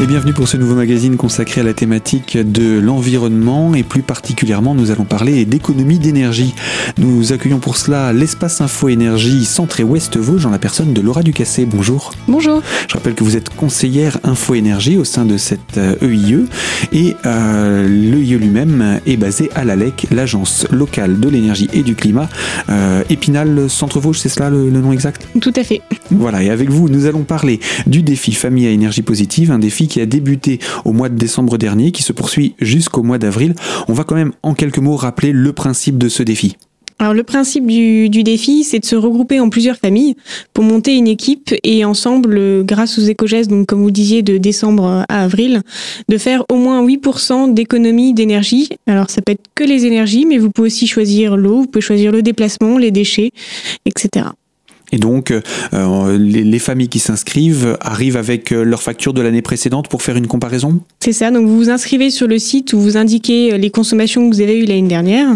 Et 0.00 0.06
bienvenue 0.06 0.32
pour 0.32 0.46
ce 0.46 0.56
nouveau 0.56 0.76
magazine 0.76 1.16
consacré 1.16 1.60
à 1.60 1.64
la 1.64 1.74
thématique 1.74 2.36
de 2.36 2.78
l'environnement 2.78 3.74
et 3.74 3.82
plus 3.82 4.02
particulièrement 4.02 4.72
nous 4.76 4.92
allons 4.92 5.04
parler 5.04 5.44
d'économie 5.44 5.98
d'énergie. 5.98 6.54
Nous 6.98 7.32
accueillons 7.32 7.58
pour 7.58 7.76
cela 7.76 8.12
l'espace 8.12 8.60
info 8.60 8.90
énergie 8.90 9.44
Centre 9.44 9.80
et 9.80 9.82
Ouest 9.82 10.16
Vosges 10.16 10.46
en 10.46 10.50
la 10.50 10.60
personne 10.60 10.92
de 10.92 11.00
Laura 11.00 11.24
Ducassé. 11.24 11.66
Bonjour. 11.66 12.12
Bonjour. 12.28 12.62
Je 12.86 12.94
rappelle 12.94 13.16
que 13.16 13.24
vous 13.24 13.36
êtes 13.36 13.48
conseillère 13.48 14.18
info 14.22 14.54
énergie 14.54 14.96
au 14.96 15.02
sein 15.02 15.24
de 15.24 15.36
cette 15.36 15.78
EIE 15.78 16.34
euh, 16.34 16.46
et 16.92 17.16
euh, 17.26 17.88
l'EIE 17.88 18.38
lui-même 18.38 19.00
est 19.04 19.16
basé 19.16 19.50
à 19.56 19.64
l'ALEC, 19.64 20.06
l'agence 20.12 20.64
locale 20.70 21.18
de 21.18 21.28
l'énergie 21.28 21.68
et 21.72 21.82
du 21.82 21.96
climat. 21.96 22.28
Euh, 22.68 23.02
Épinal 23.10 23.68
Centre 23.68 23.98
Vosges, 23.98 24.20
c'est 24.20 24.28
cela 24.28 24.48
le, 24.48 24.70
le 24.70 24.80
nom 24.80 24.92
exact? 24.92 25.26
Tout 25.40 25.54
à 25.56 25.64
fait. 25.64 25.82
Voilà, 26.12 26.40
et 26.44 26.50
avec 26.50 26.70
vous, 26.70 26.88
nous 26.88 27.06
allons 27.06 27.24
parler 27.24 27.58
du 27.88 28.04
défi 28.04 28.32
famille 28.32 28.68
à 28.68 28.70
énergie 28.70 29.02
positive, 29.02 29.50
un 29.50 29.58
défi 29.58 29.87
qui 29.88 30.00
a 30.00 30.06
débuté 30.06 30.60
au 30.84 30.92
mois 30.92 31.08
de 31.08 31.16
décembre 31.16 31.58
dernier, 31.58 31.90
qui 31.90 32.02
se 32.02 32.12
poursuit 32.12 32.54
jusqu'au 32.60 33.02
mois 33.02 33.18
d'avril. 33.18 33.54
On 33.88 33.92
va 33.92 34.04
quand 34.04 34.14
même 34.14 34.32
en 34.42 34.54
quelques 34.54 34.78
mots 34.78 34.96
rappeler 34.96 35.32
le 35.32 35.52
principe 35.52 35.98
de 35.98 36.08
ce 36.08 36.22
défi. 36.22 36.56
Alors 37.00 37.14
le 37.14 37.22
principe 37.22 37.64
du, 37.64 38.08
défi, 38.08 38.64
c'est 38.64 38.80
de 38.80 38.84
se 38.84 38.96
regrouper 38.96 39.38
en 39.38 39.50
plusieurs 39.50 39.76
familles 39.76 40.16
pour 40.52 40.64
monter 40.64 40.96
une 40.96 41.06
équipe 41.06 41.54
et 41.62 41.84
ensemble, 41.84 42.64
grâce 42.64 42.98
aux 42.98 43.02
éco-gestes, 43.02 43.48
donc 43.48 43.66
comme 43.66 43.82
vous 43.82 43.92
disiez, 43.92 44.22
de 44.22 44.36
décembre 44.36 45.04
à 45.08 45.22
avril, 45.22 45.62
de 46.08 46.18
faire 46.18 46.44
au 46.50 46.56
moins 46.56 46.84
8% 46.84 47.54
d'économie 47.54 48.14
d'énergie. 48.14 48.68
Alors 48.88 49.10
ça 49.10 49.22
peut 49.22 49.32
être 49.32 49.46
que 49.54 49.62
les 49.62 49.86
énergies, 49.86 50.26
mais 50.26 50.38
vous 50.38 50.50
pouvez 50.50 50.66
aussi 50.66 50.88
choisir 50.88 51.36
l'eau, 51.36 51.60
vous 51.60 51.66
pouvez 51.66 51.82
choisir 51.82 52.10
le 52.10 52.22
déplacement, 52.22 52.78
les 52.78 52.90
déchets, 52.90 53.30
etc. 53.86 54.26
Et 54.92 54.98
donc, 54.98 55.30
euh, 55.30 56.18
les, 56.18 56.58
familles 56.58 56.88
qui 56.88 56.98
s'inscrivent 56.98 57.76
arrivent 57.80 58.16
avec 58.16 58.52
euh, 58.52 58.62
leur 58.62 58.82
facture 58.82 59.12
de 59.12 59.20
l'année 59.20 59.42
précédente 59.42 59.88
pour 59.88 60.02
faire 60.02 60.16
une 60.16 60.26
comparaison? 60.26 60.80
C'est 61.00 61.12
ça, 61.12 61.30
donc 61.30 61.46
vous 61.46 61.56
vous 61.56 61.70
inscrivez 61.70 62.10
sur 62.10 62.26
le 62.26 62.38
site 62.38 62.72
où 62.72 62.80
vous 62.80 62.96
indiquez 62.96 63.52
euh, 63.52 63.58
les 63.58 63.70
consommations 63.70 64.28
que 64.28 64.34
vous 64.34 64.40
avez 64.40 64.58
eues 64.58 64.64
l'année 64.64 64.88
dernière. 64.88 65.28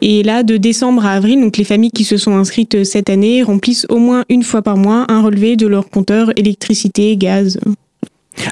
Et 0.00 0.22
là, 0.22 0.42
de 0.42 0.56
décembre 0.56 1.04
à 1.04 1.12
avril, 1.12 1.40
donc 1.40 1.56
les 1.58 1.64
familles 1.64 1.90
qui 1.90 2.04
se 2.04 2.16
sont 2.16 2.36
inscrites 2.36 2.84
cette 2.84 3.10
année 3.10 3.42
remplissent 3.42 3.86
au 3.90 3.98
moins 3.98 4.24
une 4.28 4.42
fois 4.42 4.62
par 4.62 4.76
mois 4.76 5.04
un 5.08 5.20
relevé 5.20 5.56
de 5.56 5.66
leur 5.66 5.90
compteur 5.90 6.32
électricité, 6.36 7.16
gaz. 7.16 7.58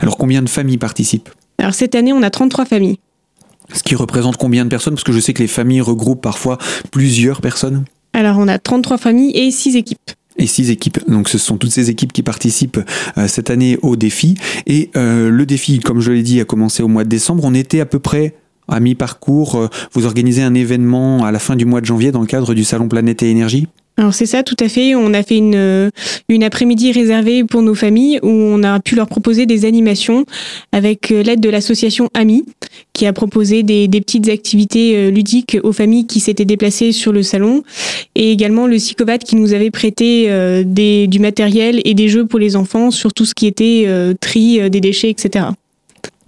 Alors 0.00 0.16
combien 0.16 0.42
de 0.42 0.48
familles 0.48 0.78
participent? 0.78 1.30
Alors 1.58 1.74
cette 1.74 1.94
année, 1.94 2.12
on 2.12 2.22
a 2.22 2.30
33 2.30 2.66
familles. 2.66 2.98
Ce 3.72 3.82
qui 3.82 3.94
représente 3.94 4.36
combien 4.36 4.64
de 4.64 4.70
personnes? 4.70 4.94
Parce 4.94 5.04
que 5.04 5.12
je 5.12 5.20
sais 5.20 5.32
que 5.32 5.42
les 5.42 5.48
familles 5.48 5.80
regroupent 5.80 6.20
parfois 6.20 6.58
plusieurs 6.90 7.40
personnes. 7.40 7.84
Alors 8.12 8.36
on 8.38 8.48
a 8.48 8.58
33 8.58 8.98
familles 8.98 9.32
et 9.34 9.50
6 9.50 9.76
équipes 9.76 10.10
et 10.36 10.46
six 10.46 10.70
équipes. 10.70 10.98
Donc 11.08 11.28
ce 11.28 11.38
sont 11.38 11.56
toutes 11.56 11.70
ces 11.70 11.90
équipes 11.90 12.12
qui 12.12 12.22
participent 12.22 12.80
euh, 13.18 13.28
cette 13.28 13.50
année 13.50 13.78
au 13.82 13.96
défi. 13.96 14.36
Et 14.66 14.90
euh, 14.96 15.30
le 15.30 15.46
défi, 15.46 15.80
comme 15.80 16.00
je 16.00 16.12
l'ai 16.12 16.22
dit, 16.22 16.40
a 16.40 16.44
commencé 16.44 16.82
au 16.82 16.88
mois 16.88 17.04
de 17.04 17.08
décembre. 17.08 17.44
On 17.44 17.54
était 17.54 17.80
à 17.80 17.86
peu 17.86 17.98
près 17.98 18.34
à 18.68 18.80
mi-parcours. 18.80 19.56
Euh, 19.56 19.68
vous 19.92 20.06
organisez 20.06 20.42
un 20.42 20.54
événement 20.54 21.24
à 21.24 21.32
la 21.32 21.38
fin 21.38 21.56
du 21.56 21.64
mois 21.64 21.80
de 21.80 21.86
janvier 21.86 22.12
dans 22.12 22.20
le 22.20 22.26
cadre 22.26 22.54
du 22.54 22.64
Salon 22.64 22.88
Planète 22.88 23.22
et 23.22 23.30
Énergie? 23.30 23.68
Alors 23.96 24.12
c'est 24.12 24.26
ça, 24.26 24.42
tout 24.42 24.56
à 24.58 24.68
fait. 24.68 24.96
On 24.96 25.14
a 25.14 25.22
fait 25.22 25.36
une, 25.36 25.90
une 26.28 26.42
après-midi 26.42 26.90
réservée 26.90 27.44
pour 27.44 27.62
nos 27.62 27.76
familles 27.76 28.18
où 28.22 28.28
on 28.28 28.64
a 28.64 28.80
pu 28.80 28.96
leur 28.96 29.06
proposer 29.06 29.46
des 29.46 29.64
animations 29.64 30.26
avec 30.72 31.12
euh, 31.12 31.22
l'aide 31.22 31.40
de 31.40 31.48
l'association 31.48 32.10
AMI 32.12 32.44
qui 32.92 33.06
a 33.06 33.12
proposé 33.12 33.62
des, 33.62 33.86
des, 33.86 34.00
petites 34.00 34.28
activités 34.28 34.96
euh, 34.96 35.10
ludiques 35.10 35.58
aux 35.62 35.72
familles 35.72 36.06
qui 36.06 36.18
s'étaient 36.18 36.44
déplacées 36.44 36.90
sur 36.90 37.12
le 37.12 37.22
salon 37.22 37.62
et 38.16 38.32
également 38.32 38.66
le 38.66 38.76
Psychovat 38.76 39.18
qui 39.18 39.36
nous 39.36 39.54
avait 39.54 39.70
prêté 39.70 40.26
euh, 40.28 40.64
du 40.64 41.18
matériel 41.20 41.80
et 41.84 41.94
des 41.94 42.08
jeux 42.08 42.26
pour 42.26 42.40
les 42.40 42.56
enfants 42.56 42.90
sur 42.90 43.12
tout 43.12 43.24
ce 43.24 43.34
qui 43.34 43.46
était 43.46 43.86
tri 44.20 44.70
des 44.70 44.80
déchets, 44.80 45.10
etc. 45.10 45.46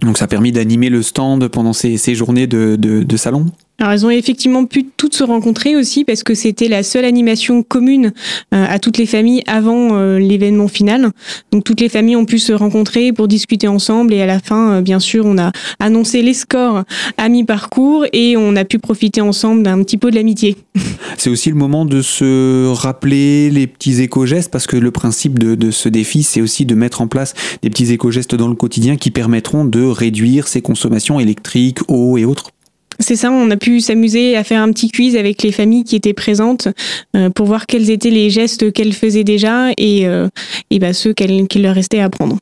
Donc 0.01 0.17
ça 0.17 0.25
a 0.25 0.27
permis 0.27 0.51
d'animer 0.51 0.89
le 0.89 1.01
stand 1.01 1.47
pendant 1.49 1.73
ces, 1.73 1.97
journées 2.15 2.47
de, 2.47 2.75
de 2.77 3.17
salon? 3.17 3.47
Alors 3.79 3.93
elles 3.93 4.05
ont 4.07 4.09
effectivement 4.09 4.65
pu 4.65 4.85
toutes 4.97 5.13
se 5.13 5.23
rencontrer 5.23 5.75
aussi 5.75 6.03
parce 6.03 6.23
que 6.23 6.33
c'était 6.33 6.67
la 6.67 6.81
seule 6.81 7.05
animation 7.05 7.61
commune 7.61 8.11
euh, 8.53 8.65
à 8.67 8.79
toutes 8.79 8.97
les 8.97 9.05
familles 9.05 9.43
avant 9.45 9.89
euh, 9.91 10.17
l'événement 10.17 10.67
final. 10.67 11.11
Donc 11.51 11.63
toutes 11.63 11.79
les 11.79 11.89
familles 11.89 12.15
ont 12.15 12.25
pu 12.25 12.39
se 12.39 12.53
rencontrer 12.53 13.13
pour 13.13 13.27
discuter 13.27 13.67
ensemble 13.67 14.13
et 14.13 14.21
à 14.21 14.25
la 14.25 14.39
fin, 14.39 14.71
euh, 14.71 14.81
bien 14.81 14.99
sûr, 14.99 15.25
on 15.27 15.37
a 15.37 15.51
annoncé 15.79 16.23
les 16.23 16.33
scores 16.33 16.85
à 17.17 17.29
mi-parcours 17.29 18.05
et 18.13 18.35
on 18.35 18.55
a 18.55 18.65
pu 18.65 18.79
profiter 18.79 19.21
ensemble 19.21 19.61
d'un 19.61 19.83
petit 19.83 19.97
peu 19.97 20.09
de 20.09 20.15
l'amitié. 20.15 20.55
C'est 21.17 21.29
aussi 21.29 21.49
le 21.49 21.55
moment 21.55 21.85
de 21.85 22.01
se 22.01 22.71
rappeler 22.71 23.51
les 23.51 23.67
petits 23.67 24.01
éco-gestes 24.01 24.51
parce 24.51 24.65
que 24.65 24.77
le 24.77 24.89
principe 24.89 25.37
de, 25.37 25.53
de 25.53 25.69
ce 25.69 25.87
défi, 25.87 26.23
c'est 26.23 26.41
aussi 26.41 26.65
de 26.65 26.75
mettre 26.75 27.01
en 27.01 27.07
place 27.07 27.33
des 27.61 27.69
petits 27.69 27.91
éco-gestes 27.91 28.35
dans 28.35 28.47
le 28.47 28.55
quotidien 28.55 28.97
qui 28.97 29.11
permettront 29.11 29.65
de 29.65 29.83
réduire 29.83 30.47
ses 30.47 30.61
consommations 30.61 31.19
électriques, 31.19 31.79
eau 31.87 32.17
et 32.17 32.25
autres. 32.25 32.51
C'est 32.99 33.15
ça, 33.15 33.31
on 33.31 33.49
a 33.51 33.57
pu 33.57 33.79
s'amuser 33.79 34.35
à 34.35 34.43
faire 34.43 34.61
un 34.61 34.71
petit 34.71 34.89
quiz 34.89 35.15
avec 35.15 35.43
les 35.43 35.51
familles 35.51 35.83
qui 35.83 35.95
étaient 35.95 36.13
présentes 36.13 36.67
euh, 37.15 37.29
pour 37.29 37.45
voir 37.45 37.65
quels 37.65 37.89
étaient 37.89 38.09
les 38.09 38.29
gestes 38.29 38.71
qu'elles 38.71 38.93
faisaient 38.93 39.23
déjà 39.23 39.69
et, 39.77 40.07
euh, 40.07 40.27
et 40.71 40.79
bah, 40.79 40.93
ceux 40.93 41.13
qu'il 41.13 41.61
leur 41.61 41.75
restait 41.75 41.99
à 41.99 42.05
apprendre. 42.05 42.37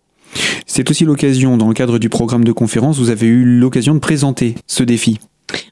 C'est 0.65 0.89
aussi 0.89 1.05
l'occasion, 1.05 1.57
dans 1.57 1.67
le 1.67 1.73
cadre 1.73 1.99
du 1.99 2.09
programme 2.09 2.43
de 2.43 2.51
conférence, 2.51 2.97
vous 2.97 3.09
avez 3.09 3.27
eu 3.27 3.43
l'occasion 3.43 3.93
de 3.93 3.99
présenter 3.99 4.55
ce 4.67 4.83
défi. 4.83 5.19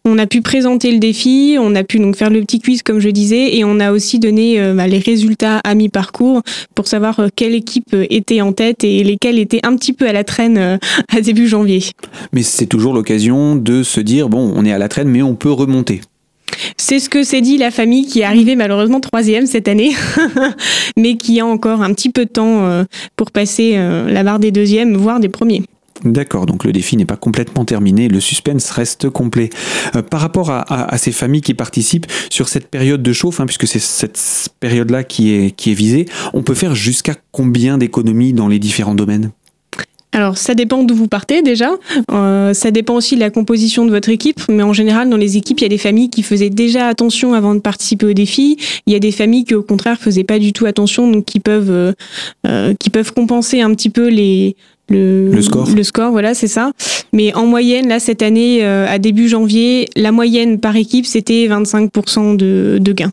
On 0.06 0.18
a 0.18 0.28
pu 0.28 0.42
présenter 0.42 0.92
le 0.92 1.00
défi, 1.00 1.56
on 1.58 1.76
a 1.76 1.84
pu 1.86 1.98
donc 1.98 2.18
faire 2.18 2.30
le 2.30 2.42
petit 2.42 2.60
quiz 2.60 2.84
comme 2.84 3.00
je 3.00 3.08
disais, 3.08 3.56
et 3.56 3.64
on 3.64 3.80
a 3.80 3.94
aussi 3.94 4.20
donné 4.20 4.60
euh, 4.60 4.74
bah, 4.74 4.86
les 4.86 5.00
résultats 5.00 5.60
à 5.60 5.76
mi-parcours 5.76 6.42
pour 6.76 6.88
savoir 6.88 7.22
euh, 7.22 7.28
quelle 7.34 7.56
équipe 7.56 7.94
euh, 7.94 8.06
était 8.10 8.42
en 8.42 8.52
tête 8.52 8.84
et 8.84 9.02
lesquelles 9.02 9.40
étaient 9.40 9.62
un 9.64 9.78
petit 9.78 9.94
peu 9.94 10.06
à 10.06 10.12
la 10.12 10.26
traîne 10.26 10.78
à 11.10 11.22
début 11.22 11.48
janvier. 11.48 11.84
Mais 12.34 12.44
c'est 12.44 12.66
toujours 12.66 12.94
l'occasion 12.94 13.56
de 13.56 13.82
se 13.82 14.02
dire 14.02 14.28
bon, 14.28 14.52
on 14.54 14.66
est 14.66 14.74
à 14.74 14.78
la 14.78 14.90
traîne, 14.90 15.08
mais 15.08 15.22
on 15.22 15.36
peut 15.36 15.52
remonter. 15.52 16.02
C'est 16.76 17.00
ce 17.00 17.08
que 17.08 17.24
s'est 17.24 17.40
dit 17.40 17.58
la 17.58 17.72
famille 17.72 18.06
qui 18.06 18.20
est 18.20 18.26
arrivée 18.26 18.58
malheureusement 18.58 19.00
troisième 19.00 19.46
cette 19.46 19.70
année, 19.70 19.94
mais 20.98 21.16
qui 21.16 21.40
a 21.40 21.46
encore 21.46 21.82
un 21.82 21.94
petit 21.94 22.10
peu 22.10 22.26
de 22.26 22.30
temps 22.30 22.86
pour 23.16 23.32
passer 23.32 23.76
la 23.76 24.24
barre 24.24 24.40
des 24.40 24.52
deuxièmes, 24.52 24.96
voire 24.96 25.20
des 25.20 25.30
premiers. 25.30 25.64
D'accord, 26.04 26.46
donc 26.46 26.66
le 26.66 26.72
défi 26.72 26.98
n'est 26.98 27.06
pas 27.06 27.16
complètement 27.16 27.64
terminé, 27.64 28.10
le 28.10 28.20
suspense 28.20 28.70
reste 28.72 29.10
complet. 29.10 29.50
Euh, 29.96 30.02
par 30.02 30.20
rapport 30.20 30.52
à, 30.52 30.98
ces 30.98 31.12
familles 31.12 31.42
qui 31.42 31.54
participent 31.54 32.08
sur 32.30 32.50
cette 32.50 32.68
période 32.68 33.02
de 33.02 33.14
chauffe, 33.14 33.40
hein, 33.40 33.46
puisque 33.46 33.68
c'est 33.68 33.80
cette 33.80 34.20
période-là 34.60 35.04
qui 35.04 35.34
est, 35.34 35.52
qui 35.52 35.72
est 35.72 35.76
visée, 35.76 36.06
on 36.34 36.44
peut 36.44 36.56
faire 36.56 36.76
jusqu'à 36.76 37.16
combien 37.32 37.78
d'économies 37.78 38.34
dans 38.34 38.48
les 38.48 38.60
différents 38.60 38.96
domaines? 38.96 39.32
Alors, 40.14 40.38
ça 40.38 40.54
dépend 40.54 40.84
d'où 40.84 40.94
vous 40.94 41.08
partez 41.08 41.42
déjà. 41.42 41.72
Euh, 42.12 42.54
ça 42.54 42.70
dépend 42.70 42.94
aussi 42.94 43.16
de 43.16 43.20
la 43.20 43.32
composition 43.32 43.84
de 43.84 43.90
votre 43.90 44.10
équipe. 44.10 44.42
Mais 44.48 44.62
en 44.62 44.72
général, 44.72 45.10
dans 45.10 45.18
les 45.18 45.38
équipes, 45.38 45.60
il 45.60 45.64
y 45.64 45.66
a 45.66 45.70
des 45.70 45.80
familles 45.80 46.12
qui 46.12 46.22
faisaient 46.22 46.52
déjà 46.52 46.88
attention 46.88 47.34
avant 47.34 47.56
de 47.56 47.60
participer 47.60 48.06
au 48.06 48.14
défi. 48.14 48.58
Il 48.86 48.94
y 48.94 48.96
a 48.96 49.00
des 49.00 49.12
familles 49.12 49.44
qui, 49.44 49.56
au 49.56 49.64
contraire, 49.64 49.98
faisaient 49.98 50.24
pas 50.24 50.38
du 50.38 50.54
tout 50.54 50.68
attention, 50.68 51.10
donc 51.10 51.26
qui 51.26 51.40
peuvent, 51.40 51.96
euh, 52.46 52.74
qui 52.80 52.92
peuvent 52.92 53.12
compenser 53.12 53.62
un 53.62 53.74
petit 53.74 53.90
peu 53.90 54.08
les, 54.08 54.56
le, 54.90 55.42
score. 55.42 55.70
Le 55.70 55.84
score, 55.84 56.12
voilà, 56.12 56.34
c'est 56.34 56.48
ça. 56.48 56.72
Mais 57.14 57.34
en 57.34 57.46
moyenne, 57.46 57.88
là, 57.88 58.00
cette 58.00 58.22
année, 58.22 58.64
euh, 58.64 58.86
à 58.88 59.00
début 59.00 59.28
janvier, 59.28 59.90
la 59.96 60.12
moyenne 60.12 60.60
par 60.60 60.76
équipe, 60.76 61.06
c'était 61.06 61.48
25% 61.48 62.36
de, 62.36 62.78
de 62.82 62.94
gains. 62.94 63.12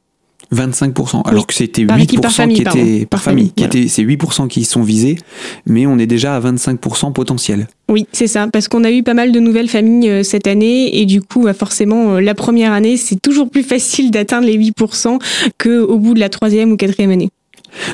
25%, 0.54 1.22
alors 1.28 1.46
que 1.46 1.54
c'était 1.54 1.84
8% 1.84 2.20
par 2.20 2.32
famille, 2.32 2.56
qui 2.56 3.06
par, 3.06 3.22
famille, 3.22 3.52
qui 3.52 3.64
était 3.64 3.86
c'est 3.86 4.02
8% 4.02 4.48
qui 4.48 4.64
sont 4.64 4.82
visés, 4.82 5.16
mais 5.64 5.86
on 5.86 5.98
est 5.98 6.06
déjà 6.06 6.34
à 6.34 6.40
25% 6.40 7.12
potentiel. 7.12 7.68
Oui, 7.88 8.06
c'est 8.12 8.26
ça, 8.26 8.48
parce 8.48 8.66
qu'on 8.66 8.82
a 8.82 8.90
eu 8.90 9.02
pas 9.02 9.14
mal 9.14 9.30
de 9.30 9.38
nouvelles 9.38 9.68
familles 9.68 10.10
euh, 10.10 10.22
cette 10.22 10.48
année 10.48 11.00
et 11.00 11.06
du 11.06 11.22
coup, 11.22 11.42
bah, 11.42 11.54
forcément, 11.54 12.14
euh, 12.14 12.20
la 12.20 12.34
première 12.34 12.72
année, 12.72 12.96
c'est 12.96 13.20
toujours 13.20 13.48
plus 13.48 13.62
facile 13.62 14.10
d'atteindre 14.10 14.46
les 14.46 14.58
8% 14.58 15.18
qu'au 15.58 15.98
bout 15.98 16.14
de 16.14 16.20
la 16.20 16.28
troisième 16.28 16.72
ou 16.72 16.76
quatrième 16.76 17.10
année. 17.10 17.30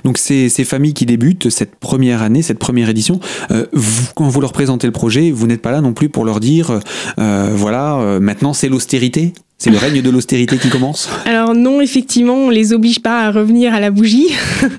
Donc 0.05 0.19
ces, 0.19 0.49
ces, 0.49 0.65
familles 0.65 0.95
qui 0.95 1.07
débutent 1.07 1.51
cette 1.51 1.77
première 1.77 2.23
année, 2.23 2.43
cette 2.43 2.59
première 2.59 2.89
édition, 2.89 3.21
euh, 3.51 3.67
quand 4.15 4.29
vous 4.29 4.41
leur 4.41 4.53
présentez 4.53 4.87
le 4.87 4.93
projet, 4.93 5.31
vous 5.31 5.47
n'êtes 5.47 5.63
pas 5.63 5.71
là 5.71 5.81
non 5.81 5.93
plus 5.93 6.09
pour 6.09 6.25
leur 6.25 6.41
dire, 6.41 6.81
euh, 7.19 7.51
voilà, 7.55 7.97
euh, 7.99 8.21
maintenant 8.21 8.53
c'est 8.53 8.69
l'austérité 8.69 9.33
c'est 9.59 9.71
le 9.71 9.79
règne 9.79 10.03
de 10.03 10.11
l'austérité 10.11 10.59
qui 10.59 10.69
commence 10.69 11.09
Alors 11.25 11.55
non, 11.55 11.81
effectivement, 11.81 12.35
on 12.35 12.51
les 12.51 12.73
oblige 12.75 13.01
pas 13.01 13.23
à 13.23 13.31
revenir 13.31 13.73
à 13.73 13.81
la 13.81 13.91
bougie, 13.91 14.29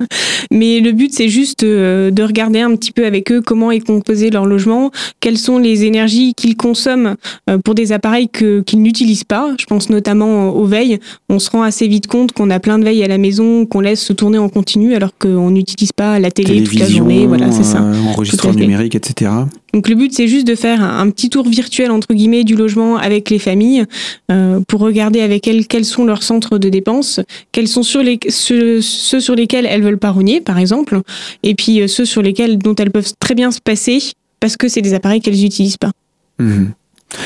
mais 0.52 0.80
le 0.80 0.92
but 0.92 1.12
c'est 1.14 1.30
juste 1.30 1.64
euh, 1.64 2.12
de 2.12 2.24
regarder 2.24 2.60
un 2.60 2.76
petit 2.76 2.92
peu 2.92 3.06
avec 3.06 3.32
eux 3.32 3.42
comment 3.42 3.72
est 3.72 3.80
composé 3.80 4.30
leur 4.30 4.46
logement, 4.46 4.92
quelles 5.20 5.40
sont 5.40 5.58
les 5.58 5.86
énergies 5.86 6.34
qu'ils 6.36 6.56
consomment 6.56 7.16
euh, 7.50 7.58
pour 7.58 7.74
des 7.74 7.92
appareils 7.92 8.30
qu'ils 8.30 8.82
n'utilisent 8.82 9.24
pas. 9.24 9.56
Je 9.60 9.66
pense 9.66 9.90
notamment 9.90 10.50
aux 10.50 10.66
veilles. 10.66 11.00
On 11.30 11.40
se 11.40 11.50
rend 11.50 11.64
assez 11.64 11.88
vite 11.88 12.08
compte 12.08 12.32
qu'on 12.32 12.50
a 12.50 12.60
plein 12.60 12.78
de 12.78 12.84
veilles 12.84 13.04
à 13.04 13.08
la 13.08 13.18
maison 13.18 13.66
qu'on 13.66 13.80
laisse 13.80 14.02
se 14.02 14.14
tourner 14.14 14.38
en 14.38 14.50
continu 14.50 14.94
alors 14.94 15.18
qu'on 15.18 15.50
n'utilise 15.50 15.92
pas 15.92 16.20
la 16.20 16.30
télé 16.30 16.64
toute 16.64 16.80
la 16.80 16.88
journée. 16.88 17.26
Voilà, 17.26 17.52
c'est 17.52 17.64
ça. 17.64 17.82
Euh, 17.82 18.04
enregistreur 18.04 18.54
numérique, 18.54 18.96
etc. 18.96 19.32
Donc 19.74 19.90
le 19.90 19.96
but 19.96 20.14
c'est 20.14 20.28
juste 20.28 20.48
de 20.48 20.56
faire 20.56 20.82
un, 20.82 21.10
petit 21.10 21.30
tour 21.30 21.48
virtuel 21.48 21.92
entre 21.92 22.14
guillemets 22.14 22.44
du 22.44 22.56
logement 22.56 22.98
avec 22.98 23.30
les 23.30 23.40
familles 23.40 23.86
euh, 24.32 24.62
pour 24.68 24.80
regarder 24.80 25.22
avec 25.22 25.48
elles 25.48 25.68
quels 25.68 25.86
sont 25.86 26.06
leurs 26.06 26.24
centres 26.24 26.58
de 26.58 26.70
dépenses, 26.70 27.20
quels 27.52 27.68
sont 27.68 27.84
ceux, 27.84 28.82
sur 28.82 29.36
lesquels 29.36 29.66
elles 29.66 29.84
veulent 29.84 29.98
pas 29.98 30.16
par 30.46 30.58
exemple, 30.58 31.02
et 31.44 31.54
puis 31.54 31.82
euh, 31.82 31.88
ceux 31.88 32.06
sur 32.06 32.22
lesquels 32.22 32.58
dont 32.58 32.76
elles 32.76 32.92
peuvent 32.92 33.14
très 33.20 33.36
bien 33.36 33.52
se 33.52 33.60
passer 33.60 34.00
parce 34.40 34.58
que 34.58 34.68
c'est 34.68 34.82
des 34.82 34.94
appareils 34.94 35.22
qu'elles 35.22 35.40
n'utilisent 35.40 35.78
pas. 35.78 35.92
Mhm. 36.40 36.74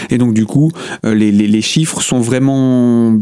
Et 0.09 0.17
donc 0.17 0.33
du 0.33 0.45
coup, 0.45 0.71
euh, 1.05 1.13
les, 1.15 1.61
chiffres 1.61 2.01
sont 2.01 2.19
vraiment 2.19 3.19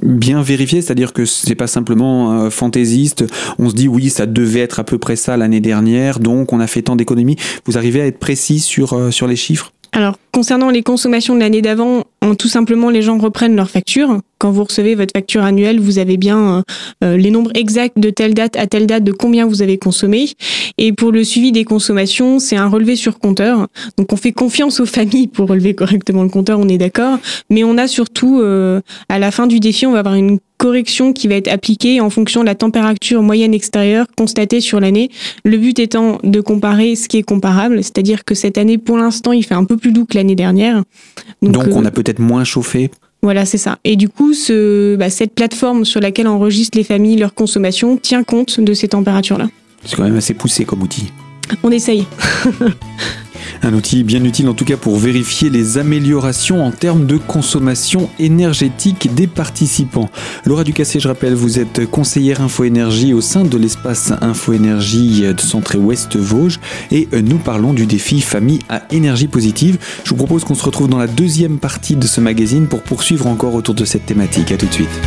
bien 0.00 0.42
vérifiés, 0.42 0.82
c'est-à-dire 0.82 1.12
que 1.12 1.24
c'est 1.24 1.54
pas 1.54 1.66
simplement 1.66 2.32
euh, 2.32 2.50
fantaisiste. 2.50 3.24
On 3.58 3.68
se 3.68 3.74
dit 3.74 3.88
oui, 3.88 4.08
ça 4.10 4.26
devait 4.26 4.60
être 4.60 4.80
à 4.80 4.84
peu 4.84 4.98
près 4.98 5.16
ça 5.16 5.36
l'année 5.36 5.60
dernière, 5.60 6.18
donc 6.18 6.52
on 6.52 6.60
a 6.60 6.66
fait 6.66 6.82
tant 6.82 6.96
d'économies. 6.96 7.36
Vous 7.66 7.76
arrivez 7.76 8.00
à 8.00 8.06
être 8.06 8.18
précis 8.18 8.60
sur, 8.60 8.94
euh, 8.94 9.10
sur 9.10 9.26
les 9.26 9.36
chiffres? 9.36 9.72
Alors, 9.94 10.16
concernant 10.32 10.70
les 10.70 10.82
consommations 10.82 11.34
de 11.34 11.40
l'année 11.40 11.60
d'avant, 11.60 12.04
tout 12.38 12.48
simplement, 12.48 12.88
les 12.88 13.02
gens 13.02 13.18
reprennent 13.18 13.56
leurs 13.56 13.68
factures. 13.68 14.20
Quand 14.42 14.50
vous 14.50 14.64
recevez 14.64 14.96
votre 14.96 15.12
facture 15.14 15.44
annuelle, 15.44 15.78
vous 15.78 16.00
avez 16.00 16.16
bien 16.16 16.56
euh, 16.56 16.62
euh, 17.04 17.16
les 17.16 17.30
nombres 17.30 17.52
exacts 17.54 18.00
de 18.00 18.10
telle 18.10 18.34
date 18.34 18.56
à 18.56 18.66
telle 18.66 18.88
date 18.88 19.04
de 19.04 19.12
combien 19.12 19.46
vous 19.46 19.62
avez 19.62 19.78
consommé. 19.78 20.30
Et 20.78 20.92
pour 20.92 21.12
le 21.12 21.22
suivi 21.22 21.52
des 21.52 21.62
consommations, 21.62 22.40
c'est 22.40 22.56
un 22.56 22.66
relevé 22.66 22.96
sur 22.96 23.20
compteur. 23.20 23.68
Donc, 23.98 24.12
on 24.12 24.16
fait 24.16 24.32
confiance 24.32 24.80
aux 24.80 24.84
familles 24.84 25.28
pour 25.28 25.48
relever 25.48 25.74
correctement 25.74 26.24
le 26.24 26.28
compteur, 26.28 26.58
on 26.58 26.66
est 26.66 26.76
d'accord. 26.76 27.20
Mais 27.50 27.62
on 27.62 27.78
a 27.78 27.86
surtout, 27.86 28.40
euh, 28.40 28.80
à 29.08 29.20
la 29.20 29.30
fin 29.30 29.46
du 29.46 29.60
défi, 29.60 29.86
on 29.86 29.92
va 29.92 30.00
avoir 30.00 30.16
une 30.16 30.40
correction 30.58 31.12
qui 31.12 31.28
va 31.28 31.36
être 31.36 31.46
appliquée 31.46 32.00
en 32.00 32.10
fonction 32.10 32.40
de 32.40 32.46
la 32.46 32.56
température 32.56 33.22
moyenne 33.22 33.54
extérieure 33.54 34.06
constatée 34.16 34.60
sur 34.60 34.80
l'année. 34.80 35.08
Le 35.44 35.56
but 35.56 35.78
étant 35.78 36.18
de 36.24 36.40
comparer 36.40 36.96
ce 36.96 37.06
qui 37.06 37.18
est 37.18 37.22
comparable, 37.22 37.76
c'est-à-dire 37.84 38.24
que 38.24 38.34
cette 38.34 38.58
année, 38.58 38.76
pour 38.76 38.98
l'instant, 38.98 39.30
il 39.30 39.44
fait 39.44 39.54
un 39.54 39.64
peu 39.64 39.76
plus 39.76 39.92
doux 39.92 40.04
que 40.04 40.16
l'année 40.16 40.34
dernière. 40.34 40.82
Donc, 41.42 41.52
Donc 41.52 41.68
on 41.70 41.84
a 41.84 41.92
peut-être 41.92 42.18
moins 42.18 42.42
chauffé 42.42 42.90
voilà, 43.22 43.44
c'est 43.44 43.58
ça. 43.58 43.78
Et 43.84 43.94
du 43.94 44.08
coup, 44.08 44.34
ce, 44.34 44.96
bah, 44.96 45.08
cette 45.08 45.34
plateforme 45.34 45.84
sur 45.84 46.00
laquelle 46.00 46.26
enregistrent 46.26 46.76
les 46.76 46.84
familles 46.84 47.16
leur 47.16 47.34
consommation 47.34 47.96
tient 47.96 48.24
compte 48.24 48.58
de 48.58 48.74
ces 48.74 48.88
températures-là. 48.88 49.48
C'est 49.84 49.96
quand 49.96 50.02
même 50.02 50.16
assez 50.16 50.34
poussé 50.34 50.64
comme 50.64 50.82
outil. 50.82 51.12
On 51.62 51.70
essaye. 51.70 52.06
Un 53.64 53.74
outil 53.74 54.02
bien 54.02 54.24
utile 54.24 54.48
en 54.48 54.54
tout 54.54 54.64
cas 54.64 54.76
pour 54.76 54.96
vérifier 54.96 55.48
les 55.48 55.78
améliorations 55.78 56.64
en 56.64 56.72
termes 56.72 57.06
de 57.06 57.16
consommation 57.16 58.10
énergétique 58.18 59.14
des 59.14 59.28
participants. 59.28 60.10
Laura 60.44 60.64
Ducassé, 60.64 60.98
je 60.98 61.06
rappelle, 61.06 61.34
vous 61.34 61.60
êtes 61.60 61.88
conseillère 61.88 62.40
info-énergie 62.40 63.14
au 63.14 63.20
sein 63.20 63.44
de 63.44 63.56
l'espace 63.56 64.12
info-énergie 64.20 65.22
de 65.32 65.40
Centre 65.40 65.78
Ouest 65.78 66.16
Vosges 66.16 66.58
et 66.90 67.08
nous 67.22 67.38
parlons 67.38 67.72
du 67.72 67.86
défi 67.86 68.20
famille 68.20 68.58
à 68.68 68.82
énergie 68.90 69.28
positive. 69.28 69.78
Je 70.02 70.10
vous 70.10 70.16
propose 70.16 70.42
qu'on 70.42 70.56
se 70.56 70.64
retrouve 70.64 70.88
dans 70.88 70.98
la 70.98 71.06
deuxième 71.06 71.58
partie 71.58 71.94
de 71.94 72.06
ce 72.08 72.20
magazine 72.20 72.66
pour 72.66 72.82
poursuivre 72.82 73.28
encore 73.28 73.54
autour 73.54 73.76
de 73.76 73.84
cette 73.84 74.06
thématique. 74.06 74.50
A 74.50 74.56
tout 74.56 74.66
de 74.66 74.72
suite. 74.72 75.00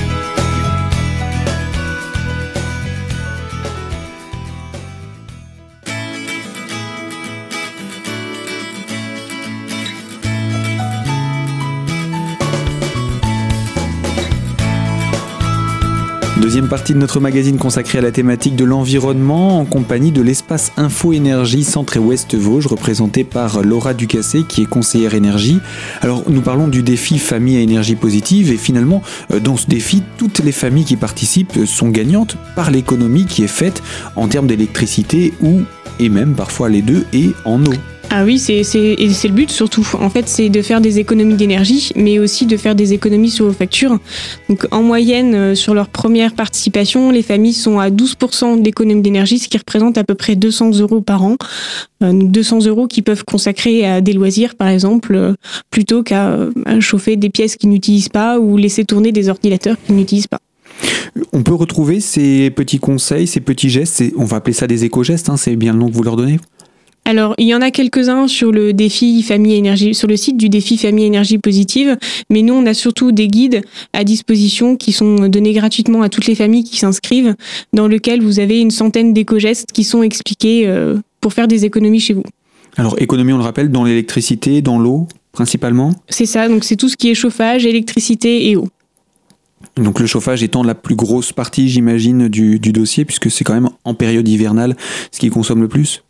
Deuxième 16.45 16.68
partie 16.68 16.94
de 16.94 17.00
notre 17.00 17.19
magazine 17.19 17.57
consacrée 17.57 17.97
à 17.97 18.01
la 18.01 18.12
thématique 18.12 18.56
de 18.56 18.65
l'environnement 18.65 19.59
en 19.59 19.65
compagnie 19.65 20.12
de 20.12 20.21
l'espace 20.21 20.71
Info 20.77 21.12
Énergie 21.12 21.63
Centre 21.63 21.97
et 21.97 22.00
Ouest 22.00 22.36
Vosges 22.36 22.68
représenté 22.68 23.24
par 23.24 23.63
Laura 23.63 23.95
Ducassé 23.95 24.44
qui 24.47 24.62
est 24.62 24.68
conseillère 24.68 25.15
énergie. 25.15 25.57
Alors 26.01 26.21
nous 26.30 26.42
parlons 26.42 26.68
du 26.68 26.83
défi 26.83 27.18
famille 27.18 27.57
à 27.57 27.62
énergie 27.62 27.95
positive 27.95 28.51
et 28.51 28.57
finalement 28.57 29.01
euh, 29.31 29.39
dans 29.39 29.57
ce 29.57 29.65
défi 29.65 30.03
toutes 30.19 30.38
les 30.38 30.51
familles 30.51 30.86
qui 30.86 30.97
participent 30.97 31.65
sont 31.65 31.89
gagnantes 31.89 32.38
par 32.56 32.69
l'économie 32.69 33.25
qui 33.25 33.44
est 33.44 33.48
faite 33.48 33.81
en 34.15 34.27
termes 34.27 34.45
d'électricité 34.45 35.33
ou 35.41 35.63
et 36.00 36.09
même 36.09 36.36
parfois 36.36 36.69
les 36.69 36.83
deux 36.83 37.07
et 37.12 37.31
en 37.45 37.65
eau. 37.65 37.74
Ah 38.10 38.24
oui, 38.24 38.40
c'est 38.40 38.62
le 38.63 39.31
but 39.31 39.50
surtout. 39.52 39.88
En 40.00 40.10
fait, 40.10 40.28
c'est 40.28 40.50
de 40.50 40.62
faire 40.62 40.81
des 40.81 41.00
économies 41.00 41.36
d'énergie, 41.36 41.92
mais 41.96 42.19
aussi 42.19 42.46
de 42.46 42.57
faire 42.57 42.75
des 42.75 42.94
économies 42.94 43.30
sur 43.30 43.46
vos 43.46 43.54
factures. 43.54 44.00
Donc, 44.50 44.68
en 44.72 44.84
moyenne, 44.84 45.34
euh, 45.36 45.56
sur 45.56 45.74
leur 45.74 45.90
première 45.90 46.34
participation, 46.34 47.12
les 47.12 47.22
familles 47.22 47.54
sont 47.54 47.80
à 47.80 47.90
12% 47.90 48.62
d'économie 48.62 49.02
d'énergie, 49.02 49.40
ce 49.40 49.48
qui 49.48 49.57
représente 49.57 49.98
à 49.98 50.04
peu 50.04 50.16
près 50.16 50.36
200 50.36 50.80
euros 50.80 51.02
par 51.02 51.24
an. 51.24 51.36
200 52.02 52.57
euh, 52.66 52.69
euros 52.69 52.88
qui 52.88 53.02
peuvent 53.02 53.25
consacrer 53.25 53.86
à 53.86 54.02
des 54.02 54.13
loisirs, 54.13 54.56
par 54.56 54.68
exemple, 54.68 55.16
euh, 55.16 55.34
plutôt 55.72 56.04
qu'à 56.04 56.38
chauffer 56.80 57.16
des 57.16 57.30
pièces 57.30 57.56
qu'ils 57.56 57.69
n'utilisent 57.69 58.10
pas 58.10 58.40
ou 58.40 58.58
laisser 58.58 58.86
tourner 58.86 59.12
des 59.12 59.30
ordinateurs 59.30 59.78
qu'ils 59.86 59.96
n'utilisent 59.96 60.28
pas. 60.28 60.40
On 61.31 61.44
peut 61.44 61.54
retrouver 61.54 62.00
ces 62.00 62.50
petits 62.50 62.80
conseils, 62.80 63.28
ces 63.28 63.40
petits 63.40 63.69
gestes, 63.69 64.04
on 64.18 64.25
va 64.25 64.38
appeler 64.38 64.54
ça 64.54 64.68
des 64.68 64.84
éco-gestes, 64.84 65.30
hein, 65.30 65.38
c'est 65.38 65.56
bien 65.56 65.74
le 65.74 65.80
nom 65.80 65.90
que 65.90 65.94
vous 65.94 66.04
leur 66.04 66.18
donnez 66.18 66.40
alors, 67.07 67.36
il 67.38 67.46
y 67.46 67.54
en 67.54 67.62
a 67.62 67.69
quelques-uns 67.69 68.28
sur 68.28 68.52
le 68.52 68.74
défi 68.74 69.22
famille 69.22 69.54
énergie, 69.54 69.94
sur 69.94 70.07
le 70.07 70.18
site 70.18 70.38
du 70.38 70.50
défi 70.50 70.75
famille 70.75 71.06
énergie 71.06 71.38
positive, 71.38 71.98
mais 72.31 72.42
nous, 72.42 72.56
on 72.56 72.66
a 72.66 72.74
surtout 72.74 73.12
des 73.12 73.28
guides 73.28 73.62
à 73.94 74.04
disposition 74.04 74.75
qui 74.75 74.92
sont 74.92 75.30
donnés 75.30 75.54
gratuitement 75.54 76.02
à 76.02 76.10
toutes 76.10 76.25
les 76.25 76.34
familles 76.34 76.63
qui 76.63 76.78
s'inscrivent, 76.78 77.36
dans 77.74 77.88
lequel 77.88 78.24
vous 78.24 78.40
avez 78.40 78.60
une 78.60 78.72
centaine 78.72 79.13
d'éco-gestes 79.13 79.72
qui 79.72 79.84
sont 79.84 80.02
expliqués 80.02 80.63
euh, 80.66 80.98
pour 81.22 81.34
faire 81.34 81.48
des 81.48 81.63
économies 81.63 82.00
chez 82.00 82.16
vous. 82.16 82.24
Alors, 82.75 83.00
économie, 83.00 83.34
on 83.34 83.38
le 83.38 83.44
rappelle, 83.44 83.69
dans 83.69 83.84
l'électricité, 83.84 84.63
dans 84.63 84.80
l'eau, 84.80 85.08
principalement? 85.31 85.94
C'est 86.10 86.25
ça, 86.25 86.50
donc 86.50 86.63
c'est 86.63 86.75
tout 86.75 86.90
ce 86.90 86.98
qui 86.98 87.12
est 87.12 87.16
chauffage, 87.16 87.68
électricité 87.68 88.50
et 88.50 88.56
eau. 88.56 88.68
Donc 89.78 90.00
le 90.00 90.08
chauffage 90.08 90.42
étant 90.42 90.63
la 90.63 90.74
plus 90.74 90.96
grosse 90.96 91.34
partie, 91.34 91.69
j'imagine, 91.69 92.30
du, 92.30 92.60
du 92.60 92.72
dossier, 92.72 93.06
puisque 93.06 93.30
c'est 93.30 93.44
quand 93.44 93.54
même 93.54 93.69
en 93.84 93.94
période 93.94 94.28
hivernale 94.28 94.75
ce 95.12 95.19
qui 95.19 95.30
consomme 95.30 95.62
le 95.62 95.68
plus? 95.68 96.01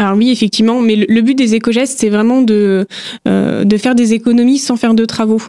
Alors 0.00 0.16
oui, 0.16 0.30
effectivement, 0.30 0.80
mais 0.80 0.96
le, 0.96 1.20
but 1.20 1.34
des 1.34 1.54
éco-gestes, 1.54 1.98
c'est 2.00 2.08
vraiment 2.08 2.40
de, 2.40 2.86
euh, 3.28 3.64
de 3.64 3.76
faire 3.76 3.94
des 3.94 4.14
économies 4.14 4.56
sans 4.56 4.76
faire 4.76 4.94
de 4.94 5.04
travaux. 5.04 5.42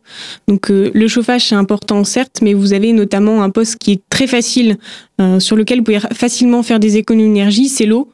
Donc 0.49 0.69
euh, 0.69 0.91
le 0.93 1.07
chauffage, 1.07 1.47
c'est 1.47 1.55
important, 1.55 2.03
certes, 2.03 2.39
mais 2.41 2.53
vous 2.53 2.73
avez 2.73 2.91
notamment 2.91 3.43
un 3.43 3.49
poste 3.49 3.77
qui 3.77 3.93
est 3.93 4.01
très 4.09 4.27
facile, 4.27 4.77
euh, 5.21 5.39
sur 5.39 5.55
lequel 5.55 5.79
vous 5.79 5.85
pouvez 5.85 5.99
facilement 6.13 6.63
faire 6.63 6.81
des 6.81 6.97
économies 6.97 7.29
d'énergie, 7.29 7.69
c'est 7.69 7.85
l'eau. 7.85 8.09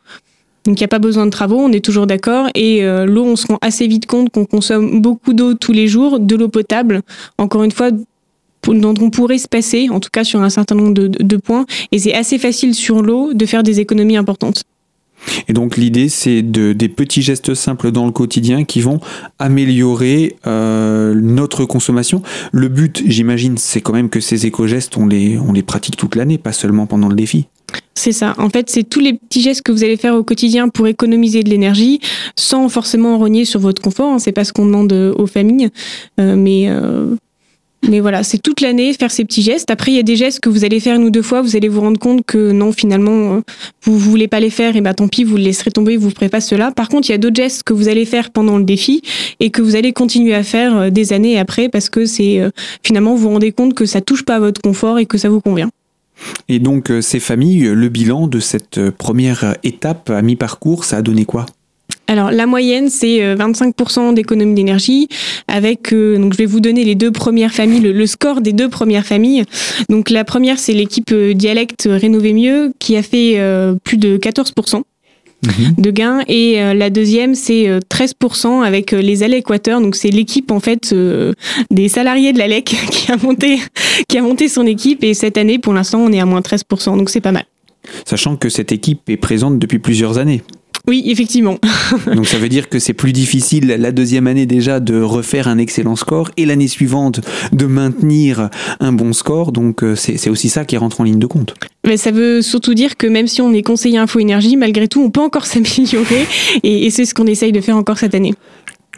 Donc 0.65 0.79
il 0.79 0.83
n'y 0.83 0.85
a 0.85 0.89
pas 0.89 0.99
besoin 0.99 1.25
de 1.25 1.31
travaux, 1.31 1.57
on 1.57 1.71
est 1.71 1.83
toujours 1.83 2.05
d'accord. 2.05 2.49
Et 2.53 2.81
l'eau, 3.05 3.23
on 3.23 3.35
se 3.37 3.47
rend 3.47 3.57
assez 3.61 3.87
vite 3.87 4.05
compte 4.05 4.29
qu'on 4.31 4.43
consomme 4.43 4.99
beaucoup 4.99 5.31
d'eau 5.31 5.53
tous 5.53 5.71
les 5.71 5.87
jours, 5.87 6.19
de 6.19 6.35
l'eau 6.35 6.49
potable. 6.49 7.03
Encore 7.37 7.63
une 7.63 7.71
fois, 7.71 7.89
dont 8.67 8.93
on 8.99 9.09
pourrait 9.09 9.37
se 9.37 9.47
passer, 9.47 9.87
en 9.89 10.01
tout 10.01 10.09
cas 10.11 10.25
sur 10.25 10.41
un 10.41 10.49
certain 10.49 10.75
nombre 10.75 10.93
de, 10.93 11.07
de 11.07 11.37
points. 11.37 11.65
Et 11.93 11.99
c'est 11.99 12.13
assez 12.13 12.37
facile 12.37 12.75
sur 12.75 13.01
l'eau 13.01 13.33
de 13.33 13.45
faire 13.45 13.63
des 13.63 13.79
économies 13.79 14.17
importantes. 14.17 14.65
Et 15.47 15.53
donc 15.53 15.77
l'idée, 15.77 16.09
c'est 16.09 16.41
de, 16.41 16.73
des 16.73 16.89
petits 16.89 17.21
gestes 17.21 17.53
simples 17.53 17.91
dans 17.91 18.05
le 18.05 18.11
quotidien 18.11 18.63
qui 18.63 18.81
vont 18.81 18.99
améliorer 19.39 20.35
euh, 20.45 21.13
notre 21.15 21.65
consommation. 21.65 22.21
Le 22.51 22.67
but, 22.67 23.03
j'imagine, 23.05 23.57
c'est 23.57 23.81
quand 23.81 23.93
même 23.93 24.09
que 24.09 24.19
ces 24.19 24.45
éco-gestes, 24.45 24.97
on 24.97 25.07
les, 25.07 25.37
on 25.37 25.53
les 25.53 25.63
pratique 25.63 25.97
toute 25.97 26.15
l'année, 26.15 26.37
pas 26.37 26.53
seulement 26.53 26.85
pendant 26.85 27.09
le 27.09 27.15
défi. 27.15 27.47
C'est 27.95 28.11
ça. 28.11 28.35
En 28.37 28.49
fait, 28.49 28.69
c'est 28.69 28.83
tous 28.83 28.99
les 28.99 29.13
petits 29.13 29.41
gestes 29.41 29.63
que 29.63 29.71
vous 29.71 29.83
allez 29.83 29.97
faire 29.97 30.15
au 30.15 30.23
quotidien 30.23 30.69
pour 30.69 30.87
économiser 30.87 31.43
de 31.43 31.49
l'énergie, 31.49 31.99
sans 32.35 32.69
forcément 32.69 33.17
rogner 33.17 33.43
sur 33.43 33.59
votre 33.59 33.81
confort. 33.81 34.13
Hein. 34.13 34.19
C'est 34.19 34.31
pas 34.31 34.43
ce 34.43 34.53
qu'on 34.53 34.65
demande 34.65 34.93
aux 34.93 35.27
familles, 35.27 35.69
euh, 36.19 36.35
mais 36.35 36.67
euh, 36.69 37.15
mais 37.83 37.99
voilà, 37.99 38.23
c'est 38.23 38.39
toute 38.39 38.61
l'année 38.61 38.93
faire 38.93 39.11
ces 39.11 39.23
petits 39.23 39.41
gestes. 39.41 39.69
Après, 39.71 39.91
il 39.91 39.95
y 39.95 39.99
a 39.99 40.03
des 40.03 40.15
gestes 40.15 40.39
que 40.39 40.49
vous 40.49 40.65
allez 40.65 40.79
faire 40.79 40.95
une 40.95 41.03
ou 41.03 41.09
deux 41.09 41.21
fois, 41.21 41.41
vous 41.41 41.55
allez 41.55 41.67
vous 41.67 41.81
rendre 41.81 41.99
compte 41.99 42.25
que 42.25 42.51
non, 42.51 42.71
finalement, 42.71 43.35
euh, 43.35 43.41
vous 43.83 43.93
ne 43.93 43.97
voulez 43.97 44.27
pas 44.27 44.39
les 44.39 44.49
faire, 44.49 44.75
et 44.75 44.81
bah 44.81 44.93
tant 44.93 45.07
pis, 45.07 45.23
vous 45.23 45.37
le 45.37 45.43
laisserez 45.43 45.71
tomber, 45.71 45.95
vous 45.95 46.09
ne 46.09 46.13
ferez 46.13 46.29
pas 46.29 46.41
cela. 46.41 46.71
Par 46.71 46.89
contre, 46.89 47.09
il 47.09 47.11
y 47.11 47.15
a 47.15 47.17
d'autres 47.17 47.35
gestes 47.35 47.63
que 47.63 47.73
vous 47.73 47.87
allez 47.87 48.05
faire 48.05 48.31
pendant 48.31 48.57
le 48.57 48.63
défi 48.63 49.01
et 49.39 49.51
que 49.51 49.61
vous 49.61 49.75
allez 49.75 49.93
continuer 49.93 50.33
à 50.33 50.43
faire 50.43 50.77
euh, 50.77 50.89
des 50.89 51.13
années 51.13 51.39
après 51.39 51.69
parce 51.69 51.89
que 51.89 52.05
c'est 52.05 52.39
euh, 52.39 52.49
finalement, 52.83 53.15
vous 53.15 53.23
vous 53.23 53.29
rendez 53.29 53.51
compte 53.51 53.73
que 53.73 53.85
ça 53.85 54.01
touche 54.01 54.23
pas 54.23 54.35
à 54.35 54.39
votre 54.39 54.61
confort 54.61 54.99
et 54.99 55.05
que 55.05 55.17
ça 55.17 55.29
vous 55.29 55.41
convient. 55.41 55.69
Et 56.49 56.57
donc, 56.57 56.91
ces 57.01 57.19
familles, 57.19 57.61
le 57.61 57.89
bilan 57.89 58.27
de 58.27 58.39
cette 58.39 58.89
première 58.89 59.55
étape 59.63 60.09
à 60.09 60.23
mi-parcours, 60.23 60.83
ça 60.83 60.97
a 60.97 61.01
donné 61.03 61.25
quoi? 61.25 61.45
Alors 62.07 62.31
la 62.31 62.45
moyenne 62.45 62.89
c'est 62.89 63.35
25% 63.35 63.99
euh, 63.99 64.13
d'économie 64.13 64.55
d'énergie 64.55 65.09
avec 65.47 65.93
euh, 65.93 66.17
donc 66.17 66.33
je 66.33 66.37
vais 66.37 66.45
vous 66.45 66.61
donner 66.61 66.83
les 66.83 66.95
deux 66.95 67.11
premières 67.11 67.53
familles 67.53 67.81
le, 67.81 68.05
score 68.05 68.41
des 68.41 68.53
deux 68.53 68.69
premières 68.69 69.05
familles. 69.05 69.43
Donc 69.89 70.09
la 70.09 70.23
première 70.23 70.57
c'est 70.57 70.73
l'équipe 70.73 71.11
euh, 71.11 71.33
dialecte 71.33 71.87
rénové 71.89 72.33
mieux 72.33 72.73
qui 72.79 72.95
a 72.95 73.03
fait 73.03 73.37
plus 73.83 73.97
de 73.97 74.17
14% 74.17 74.81
mhm. 75.43 75.73
de 75.77 75.91
gains 75.91 76.21
et 76.27 76.55
la 76.73 76.89
deuxième 76.89 77.35
c'est 77.35 77.67
13% 77.89 78.63
avec 78.63 78.91
les 78.91 79.23
Allées 79.23 79.37
Équateur 79.37 79.81
donc 79.81 79.95
c'est 79.95 80.09
l'équipe 80.09 80.51
en 80.51 80.59
fait 80.59 80.95
des 81.71 81.89
salariés 81.89 82.33
de 82.33 82.39
l'ALEC 82.39 82.65
qui 82.91 83.11
a 83.11 83.17
monté 83.17 83.59
qui 84.07 84.17
a 84.17 84.21
monté 84.21 84.47
son 84.47 84.65
équipe 84.65 85.03
et 85.03 85.13
cette 85.13 85.37
année 85.37 85.59
pour 85.59 85.73
l'instant 85.73 85.99
on 85.99 86.11
est 86.11 86.19
à 86.19 86.25
moins 86.25 86.41
13% 86.41 86.97
donc 86.97 87.09
c'est 87.09 87.21
pas 87.21 87.31
mal. 87.31 87.45
Sachant 88.05 88.35
que 88.35 88.49
cette 88.49 88.71
équipe 88.71 89.09
est 89.09 89.17
présente 89.17 89.59
depuis 89.59 89.79
plusieurs 89.79 90.17
années. 90.17 90.41
Oui, 90.87 91.03
effectivement. 91.07 91.57
Donc 92.15 92.27
ça 92.27 92.37
veut 92.37 92.47
dire 92.47 92.69
que 92.69 92.79
c'est 92.79 92.93
plus 92.93 93.11
difficile 93.11 93.67
la 93.67 93.91
deuxième 93.91 94.25
année 94.25 94.45
déjà 94.45 94.79
de 94.79 95.01
refaire 95.01 95.49
un 95.49 95.57
excellent 95.57 95.97
score 95.97 96.31
et 96.37 96.45
l'année 96.45 96.69
suivante 96.69 97.19
de 97.51 97.65
maintenir 97.65 98.49
un 98.79 98.93
bon 98.93 99.11
score. 99.11 99.51
Donc 99.51 99.83
euh, 99.83 99.95
c'est 99.95 100.29
aussi 100.29 100.47
ça 100.47 100.63
qui 100.63 100.77
rentre 100.77 101.01
en 101.01 101.03
ligne 101.03 101.19
de 101.19 101.27
compte. 101.27 101.55
Mais 101.85 101.97
ça 101.97 102.11
veut 102.11 102.41
surtout 102.41 102.73
dire 102.73 102.95
que 102.95 103.07
même 103.07 103.27
si 103.27 103.41
on 103.41 103.53
est 103.53 103.63
conseiller 103.63 103.97
info 103.97 104.19
énergie, 104.19 104.55
malgré 104.55 104.87
tout, 104.87 105.01
on 105.01 105.09
peut 105.09 105.21
encore 105.21 105.45
s'améliorer 105.47 106.25
et, 106.63 106.85
et 106.85 106.89
c'est 106.89 107.05
ce 107.05 107.13
qu'on 107.13 107.27
essaye 107.27 107.51
de 107.51 107.61
faire 107.61 107.75
encore 107.75 107.97
cette 107.97 108.15
année. 108.15 108.33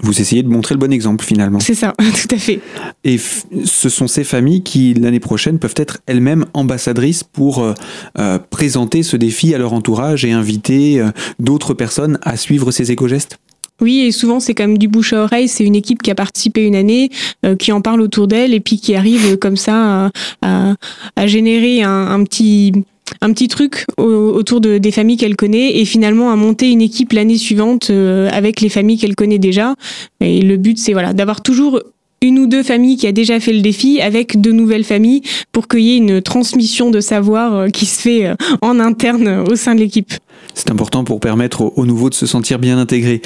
Vous 0.02 0.22
essayez 0.22 0.44
de 0.44 0.48
montrer 0.48 0.76
le 0.76 0.80
bon 0.80 0.92
exemple 0.94 1.26
finalement. 1.26 1.60
C'est 1.60 1.74
ça, 1.74 1.94
tout 1.98 2.36
à 2.36 2.38
fait. 2.38 2.60
Et 3.04 3.18
ce 3.18 3.90
sont 3.90 4.08
ces 4.08 4.24
familles 4.24 4.64
qui, 4.64 4.94
l'année 4.94 5.20
prochaine, 5.20 5.60
peuvent 5.60 5.76
être 5.76 6.00
elles-mêmes 6.06 6.46
ambassadrices 6.54 7.24
pour 7.24 7.60
euh, 7.60 7.74
euh, 8.18 8.40
présenter 8.50 9.04
ce 9.04 9.18
défi 9.18 9.54
à 9.54 9.58
leur 9.58 9.74
entourage 9.74 10.24
et 10.24 10.32
inviter 10.32 11.00
euh, 11.00 11.10
d'autres 11.40 11.74
personnes 11.74 12.18
à 12.22 12.38
suivre 12.38 12.72
ces 12.72 12.92
éco-gestes? 12.92 13.40
Oui, 13.82 14.00
et 14.00 14.12
souvent 14.12 14.42
c'est 14.42 14.54
comme 14.54 14.78
du 14.78 14.90
bouche 14.90 15.14
à 15.14 15.24
oreille. 15.24 15.48
C'est 15.48 15.64
une 15.64 15.76
équipe 15.76 16.02
qui 16.02 16.12
a 16.12 16.16
participé 16.16 16.66
une 16.66 16.76
année, 16.76 17.12
qui 17.60 17.72
en 17.72 17.80
parle 17.80 18.02
autour 18.02 18.28
d'elle 18.28 18.54
et 18.54 18.60
puis 18.60 18.78
qui 18.78 18.94
arrive 18.94 19.38
comme 19.38 19.56
ça 19.56 20.12
à, 20.42 20.74
à, 21.16 21.28
générer 21.28 21.82
un, 21.84 22.08
un 22.08 22.22
petit 22.26 22.74
un 23.22 23.32
petit 23.34 23.48
truc 23.48 23.86
autour 23.98 24.62
de, 24.62 24.78
des 24.78 24.92
familles 24.92 25.18
qu'elle 25.18 25.36
connaît 25.36 25.78
et 25.78 25.86
finalement 25.86 26.32
à 26.32 26.36
monter 26.36 26.70
une 26.70 26.82
équipe 26.82 27.14
l'année 27.14 27.38
suivante 27.38 27.90
euh, 27.90 28.30
avec 28.32 28.62
les 28.62 28.70
familles 28.70 28.98
qu'elle 28.98 29.16
connaît 29.16 29.40
déjà. 29.40 29.76
Et 30.22 30.42
le 30.42 30.58
but, 30.58 30.78
c'est 30.78 30.94
voilà, 30.94 31.14
d'avoir 31.14 31.42
toujours 31.42 31.82
une 32.22 32.40
ou 32.40 32.48
deux 32.48 32.64
familles 32.64 32.98
qui 32.98 33.08
a 33.08 33.14
déjà 33.14 33.40
fait 33.40 33.54
le 33.54 33.62
défi 33.62 34.02
avec 34.02 34.42
de 34.42 34.52
nouvelles 34.52 34.84
familles 34.84 35.22
pour 35.54 35.70
qu'il 35.70 35.82
y 35.82 35.94
ait 35.94 35.98
une 35.98 36.22
transmission 36.22 36.90
de 36.90 37.00
savoir 37.00 37.56
euh, 37.56 37.68
qui 37.70 37.86
se 37.86 38.02
fait 38.02 38.26
euh, 38.28 38.36
en 38.62 38.80
interne 38.80 39.46
au 39.50 39.56
sein 39.56 39.76
de 39.76 39.80
l'équipe. 39.80 40.14
C'est 40.54 40.72
important 40.72 41.06
pour 41.06 41.20
permettre 41.20 41.62
aux 41.62 41.86
nouveaux 41.86 42.10
de 42.10 42.16
se 42.16 42.26
sentir 42.26 42.60
bien 42.60 42.78
intégrés. 42.78 43.22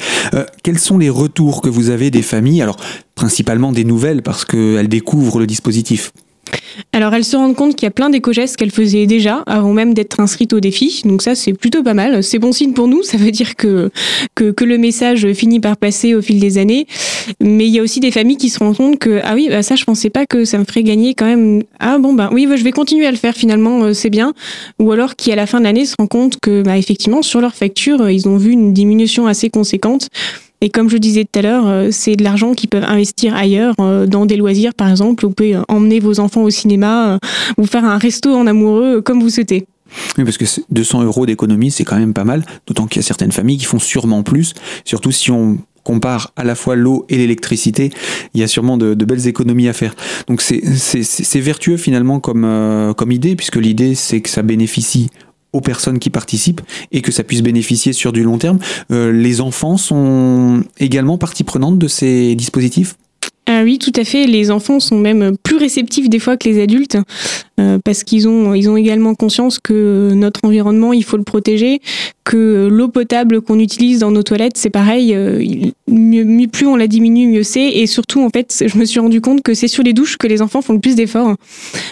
quels 0.62 0.78
sont 0.78 0.98
les 0.98 1.10
retours 1.10 1.62
que 1.62 1.68
vous 1.68 1.90
avez 1.90 2.10
des 2.10 2.22
familles? 2.22 2.62
Alors, 2.62 2.76
principalement 3.16 3.72
des 3.72 3.84
nouvelles 3.84 4.22
parce 4.22 4.44
qu'elles 4.44 4.88
découvrent 4.88 5.40
le 5.40 5.46
dispositif. 5.46 6.12
Alors 6.92 7.14
elles 7.14 7.24
se 7.24 7.36
rendent 7.36 7.56
compte 7.56 7.76
qu'il 7.76 7.86
y 7.86 7.88
a 7.88 7.90
plein 7.90 8.10
d'éco-gestes 8.10 8.56
qu'elles 8.56 8.70
faisaient 8.70 9.06
déjà 9.06 9.42
avant 9.46 9.72
même 9.72 9.94
d'être 9.94 10.20
inscrites 10.20 10.52
au 10.52 10.60
défi. 10.60 11.02
Donc 11.04 11.22
ça 11.22 11.34
c'est 11.34 11.52
plutôt 11.52 11.82
pas 11.82 11.94
mal. 11.94 12.22
C'est 12.22 12.38
bon 12.38 12.52
signe 12.52 12.72
pour 12.72 12.88
nous. 12.88 13.02
Ça 13.02 13.16
veut 13.16 13.30
dire 13.30 13.56
que, 13.56 13.90
que, 14.34 14.64
le 14.64 14.78
message 14.78 15.30
finit 15.32 15.60
par 15.60 15.76
passer 15.76 16.14
au 16.14 16.22
fil 16.22 16.40
des 16.40 16.58
années. 16.58 16.86
Mais 17.40 17.66
il 17.66 17.74
y 17.74 17.78
a 17.78 17.82
aussi 17.82 18.00
des 18.00 18.10
familles 18.10 18.36
qui 18.36 18.48
se 18.48 18.58
rendent 18.58 18.76
compte 18.76 18.98
que 18.98 19.20
ah 19.24 19.34
oui 19.34 19.48
bah 19.50 19.62
ça 19.62 19.76
je 19.76 19.84
pensais 19.84 20.10
pas 20.10 20.26
que 20.26 20.44
ça 20.44 20.58
me 20.58 20.64
ferait 20.64 20.82
gagner 20.82 21.14
quand 21.14 21.26
même. 21.26 21.62
Ah 21.80 21.98
bon 21.98 22.14
bah 22.14 22.30
oui 22.32 22.46
bah, 22.46 22.56
je 22.56 22.64
vais 22.64 22.72
continuer 22.72 23.06
à 23.06 23.10
le 23.10 23.16
faire 23.16 23.34
finalement 23.34 23.82
euh, 23.82 23.92
c'est 23.92 24.10
bien. 24.10 24.32
Ou 24.78 24.92
alors 24.92 25.16
qui 25.16 25.32
à 25.32 25.36
la 25.36 25.46
fin 25.46 25.58
de 25.58 25.64
l'année 25.64 25.86
se 25.86 25.94
rend 25.98 26.06
compte 26.06 26.38
que 26.40 26.62
bah, 26.62 26.78
effectivement 26.78 27.22
sur 27.22 27.40
leur 27.40 27.54
facture 27.54 28.02
euh, 28.02 28.12
ils 28.12 28.28
ont 28.28 28.36
vu 28.36 28.52
une 28.52 28.72
diminution 28.72 29.26
assez 29.26 29.50
conséquente 29.50 30.08
et 30.64 30.70
comme 30.70 30.88
je 30.88 30.96
disais 30.96 31.26
tout 31.30 31.38
à 31.40 31.42
l'heure, 31.42 31.68
euh, 31.68 31.88
c'est 31.90 32.16
de 32.16 32.24
l'argent 32.24 32.54
qu'ils 32.54 32.70
peuvent 32.70 32.84
investir 32.84 33.36
ailleurs, 33.36 33.74
euh, 33.80 34.06
dans 34.06 34.24
des 34.24 34.38
loisirs 34.38 34.72
par 34.72 34.88
exemple. 34.88 35.26
Vous 35.26 35.32
pouvez 35.32 35.56
euh, 35.56 35.62
emmener 35.68 36.00
vos 36.00 36.20
enfants 36.20 36.42
au 36.42 36.48
cinéma, 36.48 37.18
ou 37.58 37.66
faire 37.66 37.84
un 37.84 37.98
resto 37.98 38.34
en 38.34 38.46
amoureux 38.46 39.02
comme 39.02 39.20
vous 39.20 39.28
souhaitez. 39.28 39.66
Oui, 40.16 40.24
parce 40.24 40.38
que 40.38 40.46
200 40.70 41.02
euros 41.02 41.26
d'économie, 41.26 41.70
c'est 41.70 41.84
quand 41.84 41.98
même 41.98 42.14
pas 42.14 42.24
mal, 42.24 42.46
d'autant 42.66 42.86
qu'il 42.86 43.02
y 43.02 43.04
a 43.04 43.06
certaines 43.06 43.30
familles 43.30 43.58
qui 43.58 43.66
font 43.66 43.78
sûrement 43.78 44.22
plus, 44.22 44.54
surtout 44.86 45.12
si 45.12 45.30
on 45.30 45.58
compare 45.82 46.32
à 46.36 46.44
la 46.44 46.54
fois 46.54 46.76
l'eau 46.76 47.04
et 47.10 47.18
l'électricité, 47.18 47.90
il 48.32 48.40
y 48.40 48.42
a 48.42 48.46
sûrement 48.48 48.78
de, 48.78 48.94
belles 48.94 49.28
économies 49.28 49.68
à 49.68 49.74
faire. 49.74 49.94
Donc 50.28 50.40
c'est 50.40 51.40
vertueux 51.40 51.76
finalement 51.76 52.20
comme 52.20 53.12
idée, 53.12 53.36
puisque 53.36 53.56
l'idée 53.56 53.94
c'est 53.94 54.22
que 54.22 54.30
ça 54.30 54.40
bénéficie 54.40 55.10
aux 55.54 55.60
personnes 55.60 55.98
qui 55.98 56.10
participent 56.10 56.60
et 56.92 57.00
que 57.00 57.12
ça 57.12 57.24
puisse 57.24 57.42
bénéficier 57.42 57.94
sur 57.94 58.12
du 58.12 58.22
long 58.22 58.36
terme. 58.36 58.58
Euh, 58.90 59.10
les 59.12 59.40
enfants 59.40 59.78
sont 59.78 60.62
également 60.78 61.16
partie 61.16 61.44
prenante 61.44 61.78
de 61.78 61.88
ces 61.88 62.34
dispositifs? 62.34 62.96
Ah 63.46 63.62
oui, 63.62 63.78
tout 63.78 63.92
à 63.96 64.04
fait. 64.04 64.26
Les 64.26 64.50
enfants 64.50 64.80
sont 64.80 64.98
même 64.98 65.36
plus 65.42 65.56
réceptifs 65.56 66.08
des 66.08 66.18
fois 66.18 66.38
que 66.38 66.48
les 66.48 66.62
adultes 66.62 66.96
euh, 67.60 67.78
parce 67.84 68.02
qu'ils 68.02 68.26
ont 68.26 68.54
ils 68.54 68.70
ont 68.70 68.76
également 68.76 69.14
conscience 69.14 69.58
que 69.58 70.12
notre 70.14 70.40
environnement 70.44 70.94
il 70.94 71.04
faut 71.04 71.18
le 71.18 71.24
protéger, 71.24 71.82
que 72.24 72.68
l'eau 72.70 72.88
potable 72.88 73.42
qu'on 73.42 73.58
utilise 73.58 73.98
dans 73.98 74.10
nos 74.10 74.22
toilettes 74.22 74.56
c'est 74.56 74.70
pareil. 74.70 75.14
Euh, 75.14 75.44
mieux, 75.88 76.46
plus 76.46 76.66
on 76.66 76.76
la 76.76 76.86
diminue, 76.86 77.28
mieux 77.28 77.42
c'est. 77.42 77.68
Et 77.68 77.86
surtout 77.86 78.22
en 78.22 78.30
fait, 78.30 78.64
je 78.66 78.78
me 78.78 78.86
suis 78.86 78.98
rendu 78.98 79.20
compte 79.20 79.42
que 79.42 79.52
c'est 79.52 79.68
sur 79.68 79.82
les 79.82 79.92
douches 79.92 80.16
que 80.16 80.26
les 80.26 80.40
enfants 80.40 80.62
font 80.62 80.72
le 80.72 80.80
plus 80.80 80.96
d'efforts. 80.96 81.36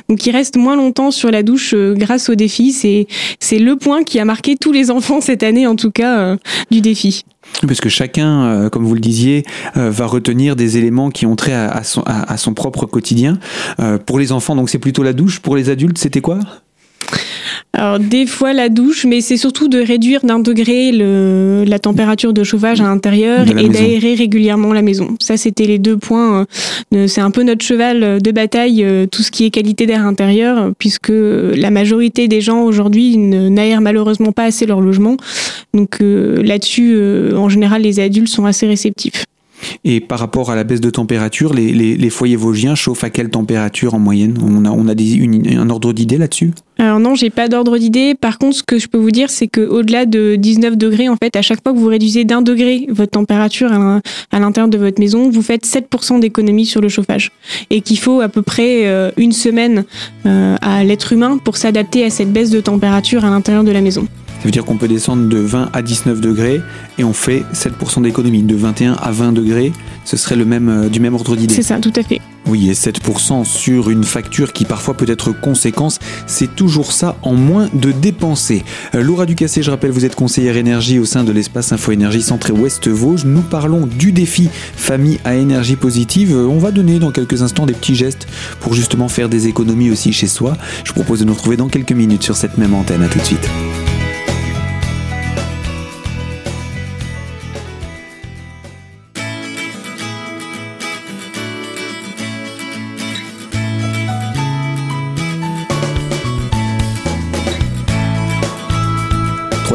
Donc 0.09 0.25
ils 0.25 0.32
restent 0.32 0.56
moins 0.56 0.76
longtemps 0.76 1.11
sur 1.11 1.30
la 1.30 1.42
douche 1.42 1.75
euh, 1.75 1.94
grâce 1.94 2.30
au 2.30 2.35
défi. 2.35 2.73
C'est 2.73 3.06
c'est 3.40 3.59
le 3.59 3.76
point 3.76 4.04
qui 4.04 4.18
a 4.18 4.25
marqué 4.25 4.56
tous 4.56 4.73
les 4.73 4.90
enfants 4.90 5.21
cette 5.21 5.42
année 5.42 5.66
en 5.66 5.76
tout 5.76 5.90
cas 5.90 6.38
du 6.71 6.80
défi. 6.80 7.25
Parce 7.66 7.80
que 7.80 7.88
chacun, 7.88 8.42
euh, 8.42 8.71
comme 8.71 8.85
vous 8.85 8.94
le 8.94 9.00
disiez, 9.00 9.44
euh, 9.76 9.90
va 9.90 10.06
retenir 10.06 10.56
des 10.56 10.78
éléments 10.78 11.11
qui 11.11 11.26
ont 11.26 11.37
trait 11.37 11.54
à, 11.54 11.82
son, 11.85 12.02
à 12.06 12.37
son, 12.37 12.54
propre 12.54 12.87
quotidien. 12.87 13.38
Euh, 13.80 13.99
pour 13.99 14.18
les 14.18 14.32
enfants, 14.32 14.56
donc 14.56 14.71
c'est 14.71 14.78
plutôt 14.78 15.02
la 15.02 15.12
douche. 15.12 15.40
Pour 15.40 15.56
les 15.56 15.71
adultes, 15.71 15.99
c'était 15.99 16.21
quoi? 16.21 16.38
Alors 17.74 17.98
des 17.98 18.26
fois 18.26 18.52
la 18.52 18.68
douche, 18.68 19.06
mais 19.06 19.22
c'est 19.22 19.38
surtout 19.38 19.66
de 19.66 19.78
réduire 19.78 20.20
d'un 20.24 20.38
degré 20.38 20.92
le, 20.92 21.64
la 21.66 21.78
température 21.78 22.34
de 22.34 22.44
chauffage 22.44 22.82
à 22.82 22.84
l'intérieur 22.84 23.48
et 23.48 23.68
d'aérer 23.68 24.14
régulièrement 24.14 24.74
la 24.74 24.82
maison. 24.82 25.16
Ça 25.20 25.38
c'était 25.38 25.64
les 25.64 25.78
deux 25.78 25.96
points. 25.96 26.46
Euh, 26.94 27.06
c'est 27.06 27.22
un 27.22 27.30
peu 27.30 27.42
notre 27.42 27.64
cheval 27.64 28.20
de 28.20 28.30
bataille, 28.30 28.84
euh, 28.84 29.06
tout 29.06 29.22
ce 29.22 29.30
qui 29.30 29.46
est 29.46 29.50
qualité 29.50 29.86
d'air 29.86 30.06
intérieur, 30.06 30.72
puisque 30.78 31.12
la 31.12 31.70
majorité 31.70 32.28
des 32.28 32.42
gens 32.42 32.62
aujourd'hui 32.62 33.16
n'aèrent 33.16 33.80
malheureusement 33.80 34.32
pas 34.32 34.44
assez 34.44 34.66
leur 34.66 34.82
logement. 34.82 35.16
Donc 35.72 36.02
euh, 36.02 36.42
là-dessus, 36.42 36.98
en 37.34 37.48
général, 37.48 37.82
les 37.82 38.00
adultes 38.00 38.28
sont 38.28 38.44
assez 38.44 38.66
réceptifs. 38.66 39.24
Et 39.85 40.00
par 40.00 40.19
rapport 40.19 40.50
à 40.50 40.57
la 40.57 40.64
baisse 40.64 40.81
de 40.81 40.90
température, 40.90 41.52
les, 41.54 42.11
foyers 42.11 42.37
vosgiens 42.37 42.75
chauffent 42.75 43.04
à 43.04 43.11
quelle 43.11 43.31
température 43.31 43.95
en 43.95 43.99
moyenne? 43.99 44.38
On 44.42 44.64
a, 44.64 44.71
un 44.71 45.71
ordre 45.71 45.92
d'idée 45.92 46.19
là-dessus? 46.19 46.52
Alors 46.78 46.99
non, 46.99 47.14
j'ai 47.14 47.31
pas 47.31 47.49
d'ordre 47.49 47.78
d'idée. 47.78 48.14
Par 48.14 48.38
contre, 48.38 48.57
ce 48.57 48.62
que 48.62 48.78
je 48.78 48.88
peux 48.88 48.99
vous 48.99 49.11
dire, 49.11 49.31
c'est 49.31 49.47
qu'au-delà 49.47 50.07
de 50.07 50.37
19 50.37 50.76
degrés, 50.76 51.09
en 51.09 51.16
fait, 51.16 51.37
à 51.37 51.42
chaque 51.42 51.62
fois 51.62 51.73
que 51.73 51.78
vous 51.78 51.87
réduisez 51.87 52.25
d'un 52.25 52.42
degré 52.42 52.87
votre 52.88 53.12
température 53.12 53.71
à, 53.73 54.00
l'intérieur 54.38 54.69
de 54.69 54.78
votre 54.78 55.00
maison, 55.00 55.31
vous 55.31 55.42
faites 55.42 55.66
7% 55.66 56.21
d'économie 56.21 56.66
sur 56.66 56.81
le 56.81 56.88
chauffage. 56.88 57.31
Et 57.71 57.83
qu'il 57.83 57.99
faut 57.99 58.21
à 58.21 58.28
peu 58.28 58.42
près 58.42 58.87
euh, 58.87 59.11
une 59.16 59.33
semaine 59.33 59.85
euh, 60.26 60.57
à 60.61 60.83
l'être 60.83 61.12
humain 61.12 61.38
pour 61.38 61.57
s'adapter 61.57 62.04
à 62.04 62.11
cette 62.11 62.33
baisse 62.33 62.50
de 62.50 62.61
température 62.61 63.25
à 63.25 63.31
l'intérieur 63.31 63.64
de 63.64 63.71
la 63.71 63.81
maison. 63.81 64.07
Ça 64.42 64.49
veut 64.49 64.50
dire 64.50 64.64
qu'on 64.64 64.76
peut 64.76 64.88
descendre 64.88 65.28
de 65.28 65.38
20 65.38 65.70
à 65.72 65.82
19 65.82 66.20
degrés 66.20 66.61
et 66.99 67.04
on 67.04 67.12
fait 67.12 67.44
7% 67.54 68.02
d'économie. 68.02 68.42
De 68.42 68.56
21 68.56 68.94
à 68.94 69.12
20 69.12 69.30
degrés, 69.30 69.72
ce 70.04 70.16
serait 70.16 70.34
le 70.34 70.44
même, 70.44 70.68
euh, 70.68 70.88
du 70.88 70.99
même 70.99 71.14
ordre 71.14 71.37
d'idée. 71.37 71.54
C'est 71.54 71.62
ça, 71.62 71.78
tout 71.78 71.92
à 71.94 72.02
fait. 72.02 72.20
Oui, 72.49 72.68
et 72.68 72.72
7% 72.72 73.44
sur 73.44 73.88
une 73.88 74.02
facture 74.02 74.52
qui 74.52 74.64
parfois 74.64 74.94
peut 74.94 75.08
être 75.08 75.30
conséquence, 75.30 76.00
c'est 76.26 76.56
toujours 76.56 76.90
ça 76.90 77.14
en 77.22 77.34
moins 77.34 77.68
de 77.72 77.92
dépenser. 77.92 78.64
Euh, 78.96 79.02
Laura 79.04 79.26
Ducassé, 79.26 79.62
je 79.62 79.70
rappelle, 79.70 79.92
vous 79.92 80.04
êtes 80.04 80.16
conseillère 80.16 80.56
énergie 80.56 80.99
au 80.99 81.04
sein 81.04 81.22
de 81.22 81.30
l'espace 81.30 81.70
Info 81.70 81.92
Énergie 81.92 82.20
Centré 82.20 82.52
Ouest 82.52 82.88
Vosges. 82.88 83.25
Nous 83.25 83.42
parlons 83.42 83.87
du 83.87 84.11
défi 84.11 84.49
famille 84.75 85.20
à 85.25 85.37
énergie 85.37 85.76
positive. 85.76 86.34
Euh, 86.34 86.49
on 86.49 86.58
va 86.58 86.72
donner 86.72 86.99
dans 86.99 87.12
quelques 87.12 87.42
instants 87.42 87.66
des 87.66 87.75
petits 87.75 87.94
gestes 87.94 88.26
pour 88.58 88.75
justement 88.75 89.06
faire 89.06 89.28
des 89.28 89.46
économies 89.46 89.92
aussi 89.92 90.12
chez 90.12 90.26
soi. 90.26 90.56
Je 90.82 90.88
vous 90.88 90.94
propose 90.96 91.20
de 91.20 91.26
nous 91.26 91.34
retrouver 91.34 91.56
dans 91.56 91.68
quelques 91.68 91.92
minutes 91.92 92.25
sur 92.25 92.37
cette 92.37 92.58
même 92.58 92.75
antenne. 92.75 93.04
À 93.04 93.08
tout 93.08 93.20
de 93.20 93.25
suite. 93.25 93.49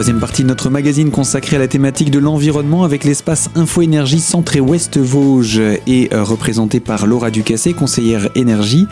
Troisième 0.07 0.21
partie 0.21 0.43
de 0.43 0.47
notre 0.47 0.69
magazine 0.69 1.11
consacrée 1.11 1.57
à 1.57 1.59
la 1.59 1.67
thématique 1.67 2.11
de 2.11 2.19
l'environnement 2.19 2.85
avec 2.85 3.03
l'espace 3.03 3.49
Info 3.55 3.81
Énergie 3.81 4.21
Centré 4.21 4.61
Ouest 4.61 4.97
Vosges 4.97 5.59
et 5.85 6.07
euh, 6.13 6.23
représenté 6.23 6.79
par 6.79 7.05
Laura 7.07 7.29
Ducassé, 7.29 7.73
conseillère 7.73 8.29
énergie. 8.33 8.87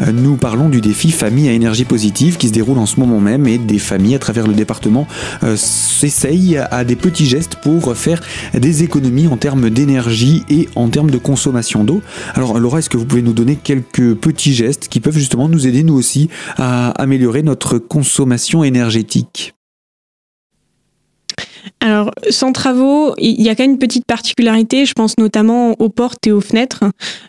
Euh, 0.00 0.10
nous 0.10 0.34
parlons 0.34 0.68
du 0.68 0.80
défi 0.80 1.12
famille 1.12 1.48
à 1.48 1.52
énergie 1.52 1.84
positive 1.84 2.36
qui 2.36 2.48
se 2.48 2.52
déroule 2.52 2.78
en 2.78 2.86
ce 2.86 2.98
moment 2.98 3.20
même 3.20 3.46
et 3.46 3.58
des 3.58 3.78
familles 3.78 4.16
à 4.16 4.18
travers 4.18 4.48
le 4.48 4.54
département 4.54 5.06
euh, 5.44 5.54
s'essayent 5.54 6.56
à 6.58 6.82
des 6.82 6.96
petits 6.96 7.26
gestes 7.26 7.58
pour 7.62 7.96
faire 7.96 8.20
des 8.52 8.82
économies 8.82 9.28
en 9.28 9.36
termes 9.36 9.70
d'énergie 9.70 10.42
et 10.50 10.68
en 10.74 10.88
termes 10.88 11.12
de 11.12 11.18
consommation 11.18 11.84
d'eau. 11.84 12.02
Alors 12.34 12.58
Laura, 12.58 12.80
est-ce 12.80 12.90
que 12.90 12.96
vous 12.96 13.06
pouvez 13.06 13.22
nous 13.22 13.34
donner 13.34 13.54
quelques 13.54 14.16
petits 14.16 14.52
gestes 14.52 14.88
qui 14.88 14.98
peuvent 14.98 15.16
justement 15.16 15.48
nous 15.48 15.68
aider 15.68 15.84
nous 15.84 15.94
aussi 15.94 16.28
à 16.56 16.88
améliorer 17.00 17.44
notre 17.44 17.78
consommation 17.78 18.64
énergétique? 18.64 19.55
Alors, 21.80 22.10
sans 22.30 22.52
travaux, 22.52 23.14
il 23.18 23.40
y 23.42 23.48
a 23.48 23.54
quand 23.54 23.64
même 23.64 23.72
une 23.72 23.78
petite 23.78 24.06
particularité. 24.06 24.86
Je 24.86 24.92
pense 24.92 25.18
notamment 25.18 25.74
aux 25.78 25.88
portes 25.88 26.26
et 26.26 26.32
aux 26.32 26.40
fenêtres, 26.40 26.84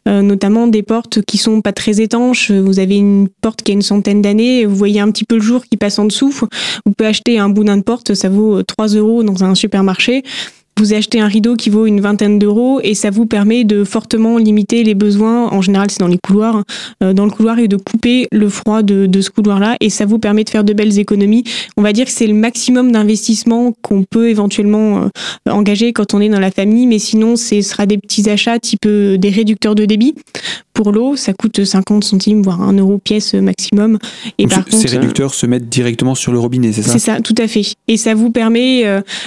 euh, 0.07 0.21
notamment 0.21 0.67
des 0.67 0.83
portes 0.83 1.21
qui 1.21 1.37
sont 1.37 1.61
pas 1.61 1.73
très 1.73 2.01
étanches. 2.01 2.51
Vous 2.51 2.79
avez 2.79 2.97
une 2.97 3.27
porte 3.41 3.61
qui 3.61 3.71
a 3.71 3.73
une 3.73 3.81
centaine 3.81 4.21
d'années, 4.21 4.65
vous 4.65 4.75
voyez 4.75 4.99
un 4.99 5.11
petit 5.11 5.25
peu 5.25 5.35
le 5.35 5.41
jour 5.41 5.65
qui 5.65 5.77
passe 5.77 5.99
en 5.99 6.05
dessous. 6.05 6.29
Vous 6.29 6.93
pouvez 6.95 7.09
acheter 7.09 7.39
un 7.39 7.49
boudin 7.49 7.77
de 7.77 7.83
porte, 7.83 8.13
ça 8.13 8.29
vaut 8.29 8.63
3 8.63 8.87
euros 8.87 9.23
dans 9.23 9.43
un 9.43 9.55
supermarché 9.55 10.23
vous 10.77 10.93
achetez 10.93 11.19
un 11.19 11.27
rideau 11.27 11.55
qui 11.55 11.69
vaut 11.69 11.85
une 11.85 12.01
vingtaine 12.01 12.39
d'euros 12.39 12.79
et 12.83 12.93
ça 12.93 13.09
vous 13.09 13.25
permet 13.25 13.63
de 13.63 13.83
fortement 13.83 14.37
limiter 14.37 14.83
les 14.83 14.95
besoins. 14.95 15.47
En 15.49 15.61
général, 15.61 15.89
c'est 15.89 15.99
dans 15.99 16.07
les 16.07 16.19
couloirs, 16.19 16.63
euh, 17.03 17.13
dans 17.13 17.25
le 17.25 17.31
couloir 17.31 17.59
et 17.59 17.67
de 17.67 17.77
couper 17.77 18.27
le 18.31 18.49
froid 18.49 18.83
de, 18.83 19.09
ce 19.19 19.29
couloir-là 19.29 19.75
et 19.79 19.89
ça 19.89 20.05
vous 20.05 20.19
permet 20.19 20.43
de 20.43 20.49
faire 20.49 20.63
de 20.63 20.73
belles 20.73 20.99
économies. 20.99 21.43
On 21.77 21.81
va 21.81 21.93
dire 21.93 22.05
que 22.05 22.11
c'est 22.11 22.27
le 22.27 22.33
maximum 22.33 22.91
d'investissement 22.91 23.73
qu'on 23.81 24.03
peut 24.03 24.29
éventuellement 24.29 25.03
euh, 25.03 25.51
engager 25.51 25.93
quand 25.93 26.13
on 26.13 26.21
est 26.21 26.29
dans 26.29 26.39
la 26.39 26.51
famille, 26.51 26.85
mais 26.85 26.99
sinon, 26.99 27.35
ce 27.35 27.61
sera 27.61 27.85
des 27.85 27.97
petits 27.97 28.29
achats 28.29 28.59
type 28.59 28.85
euh, 28.85 29.17
des 29.17 29.29
réducteurs 29.29 29.75
de 29.75 29.85
débit. 29.85 30.15
Pour 30.77 30.91
l'eau, 30.91 31.15
ça 31.15 31.33
coûte 31.33 31.65
50 31.65 32.03
centimes, 32.03 32.43
voire 32.43 32.61
1 32.61 32.73
euro 32.73 32.99
pièce 32.99 33.33
maximum. 33.33 33.97
Et 34.37 34.45
par 34.45 34.63
ces 34.69 34.77
contre, 34.77 34.91
réducteurs 34.91 35.33
se 35.33 35.47
mettent 35.47 35.69
directement 35.69 36.13
sur 36.13 36.31
le 36.31 36.37
robinet, 36.37 36.71
c'est 36.71 36.83
ça 36.83 36.91
C'est 36.91 36.99
ça, 36.99 37.19
tout 37.19 37.33
à 37.39 37.47
fait. 37.47 37.63
Et 37.87 37.97
ça 37.97 38.13
vous 38.13 38.29
permet 38.29 38.85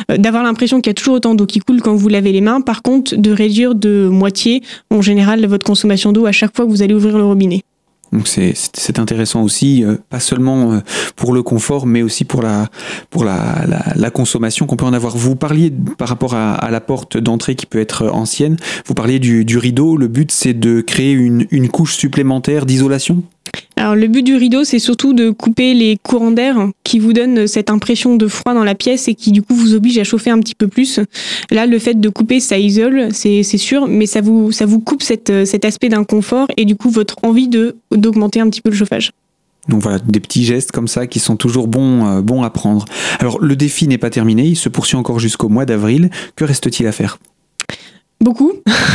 d'avoir 0.09 0.45
l'impression 0.45 0.81
qu'il 0.81 0.91
y 0.91 0.93
a 0.93 0.95
toujours 0.95 1.15
autant 1.15 1.35
d'eau 1.35 1.47
qui 1.47 1.59
coule 1.59 1.83
quand 1.83 1.97
vous 1.97 2.09
lavez 2.09 2.31
les 2.31 2.41
mains. 2.41 2.61
Par 2.61 2.83
contre, 2.83 3.17
de 3.17 3.33
réduire 3.33 3.75
de 3.75 4.07
moitié, 4.09 4.63
en 4.91 5.03
général, 5.03 5.45
votre 5.47 5.67
consommation 5.67 6.13
d'eau 6.13 6.27
à 6.27 6.33
chaque 6.33 6.55
fois 6.55 6.67
que 6.67 6.71
vous 6.71 6.83
allez 6.83 6.95
ouvrir 6.95 7.19
le 7.19 7.25
robinet. 7.25 7.65
Donc 8.13 8.27
c'est 8.27 8.99
intéressant 8.99 9.43
aussi, 9.43 9.85
euh, 9.85 9.97
pas 10.09 10.21
seulement 10.21 10.73
euh, 10.73 10.81
pour 11.15 11.33
le 11.33 11.43
confort, 11.43 11.87
mais 11.87 12.03
aussi 12.03 12.25
pour 12.25 12.43
la, 12.43 12.69
pour 13.11 13.25
la, 13.25 13.65
la, 13.95 14.11
consommation 14.11 14.67
qu'on 14.67 14.77
peut 14.77 14.85
en 14.85 14.93
avoir. 14.93 15.17
Vous 15.17 15.37
parliez 15.37 15.73
par 15.97 16.09
rapport 16.09 16.35
à, 16.35 16.55
à 16.55 16.71
la 16.71 16.81
porte 16.81 17.17
d'entrée 17.17 17.55
qui 17.55 17.67
peut 17.67 17.81
être 17.81 18.09
ancienne, 18.09 18.57
vous 18.85 18.95
parliez 18.95 19.21
du, 19.21 19.45
du 19.45 19.59
rideau, 19.59 19.97
le 19.97 20.09
but 20.09 20.33
c'est 20.33 20.55
de 20.55 20.81
créer 20.81 21.13
une, 21.13 21.47
une 21.51 21.69
couche 21.69 21.97
supplémentaire 21.97 22.67
d'isolation? 22.67 23.23
Alors 23.81 23.97
le 23.97 24.09
but 24.09 24.23
du 24.23 24.37
rideau, 24.37 24.63
c'est 24.63 24.79
surtout 24.79 25.15
de 25.15 25.31
couper 25.31 25.73
les 25.73 25.97
courants 25.97 26.33
d'air 26.33 26.69
qui 26.85 26.99
vous 26.99 27.15
donnent 27.15 27.47
cette 27.47 27.71
impression 27.71 28.15
de 28.15 28.29
froid 28.29 28.53
dans 28.53 28.63
la 28.63 28.75
pièce 28.75 29.09
et 29.09 29.15
qui 29.15 29.33
du 29.33 29.41
coup 29.41 29.55
vous 29.55 29.73
oblige 29.73 29.97
à 29.97 30.05
chauffer 30.05 30.29
un 30.29 30.39
petit 30.39 30.55
peu 30.55 30.69
plus. 30.69 31.01
Là, 31.51 31.65
le 31.65 31.79
fait 31.79 31.99
de 31.99 32.09
couper, 32.11 32.41
ça 32.41 32.59
isole, 32.59 33.09
c'est 33.13 33.43
sûr, 33.43 33.89
mais 33.89 34.05
ça 34.05 34.21
vous, 34.21 34.51
coupe 34.85 35.03
cet 35.03 35.65
aspect 35.65 35.89
d'inconfort 35.89 36.49
et 36.59 36.67
du 36.67 36.77
coup 36.77 36.91
votre 36.91 37.17
envie 37.23 37.49
d'augmenter 37.91 38.41
un 38.41 38.51
petit 38.51 38.61
peu 38.61 38.69
le 38.69 38.77
chauffage. 38.77 39.13
Donc 39.69 39.81
voilà, 39.81 39.99
des 39.99 40.21
petits 40.21 40.45
gestes 40.45 40.73
comme 40.73 40.89
ça 40.89 41.07
qui 41.07 41.19
sont 41.19 41.37
toujours 41.37 41.65
euh, 41.65 42.21
bons 42.21 42.43
à 42.43 42.51
prendre. 42.51 42.85
Alors 43.19 43.41
le 43.41 43.57
défi 43.57 43.89
n'est 43.89 43.99
pas 43.99 44.11
terminé, 44.11 44.45
il 44.45 44.57
se 44.57 44.69
poursuit 44.69 44.97
encore 44.97 45.21
jusqu'au 45.21 45.49
mois 45.49 45.65
d'avril. 45.65 46.11
Que 46.37 46.45
reste-t-il 46.45 46.87
à 46.87 46.93
faire? 46.93 47.19
Beaucoup. 48.23 48.53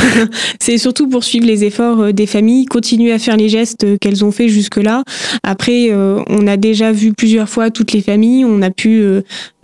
c'est 0.60 0.78
surtout 0.78 1.08
poursuivre 1.08 1.46
les 1.46 1.64
efforts 1.64 2.00
euh, 2.00 2.12
des 2.12 2.26
familles, 2.26 2.66
continuer 2.66 3.12
à 3.12 3.18
faire 3.18 3.36
les 3.36 3.48
gestes 3.48 3.82
euh, 3.82 3.96
qu'elles 4.00 4.24
ont 4.24 4.30
fait 4.30 4.48
jusque-là. 4.48 5.02
Après, 5.42 5.88
euh, 5.90 6.22
on 6.28 6.46
a 6.46 6.56
déjà 6.56 6.92
vu 6.92 7.12
plusieurs 7.12 7.48
fois 7.48 7.72
toutes 7.72 7.90
les 7.92 8.02
familles, 8.02 8.44
on 8.44 8.62
a 8.62 8.70
pu 8.70 9.04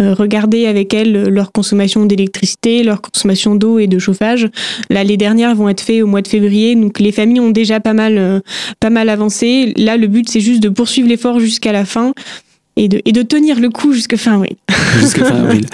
regarder 0.00 0.66
avec 0.66 0.94
elles 0.94 1.28
leur 1.28 1.52
consommation 1.52 2.04
d'électricité, 2.06 2.82
leur 2.82 3.00
consommation 3.00 3.54
d'eau 3.54 3.78
et 3.78 3.86
de 3.86 3.98
chauffage. 3.98 4.48
Là, 4.90 5.04
les 5.04 5.16
dernières 5.16 5.54
vont 5.54 5.68
être 5.68 5.80
faites 5.80 6.02
au 6.02 6.06
mois 6.06 6.22
de 6.22 6.28
février, 6.28 6.74
donc 6.74 6.98
les 6.98 7.12
familles 7.12 7.40
ont 7.40 7.50
déjà 7.50 7.78
pas 7.78 7.92
mal, 7.92 8.42
pas 8.80 8.90
mal 8.90 9.08
avancé. 9.08 9.72
Là, 9.76 9.96
le 9.96 10.08
but, 10.08 10.28
c'est 10.28 10.40
juste 10.40 10.62
de 10.62 10.68
poursuivre 10.68 11.08
l'effort 11.08 11.38
jusqu'à 11.38 11.72
la 11.72 11.84
fin 11.84 12.14
et 12.76 12.88
de, 12.88 13.00
et 13.04 13.12
de 13.12 13.22
tenir 13.22 13.60
le 13.60 13.70
coup 13.70 13.92
jusqu'à 13.92 14.16
fin 14.16 14.34
avril. 14.34 14.56
Jusqu'à 14.98 15.24
fin 15.24 15.36
avril. 15.44 15.66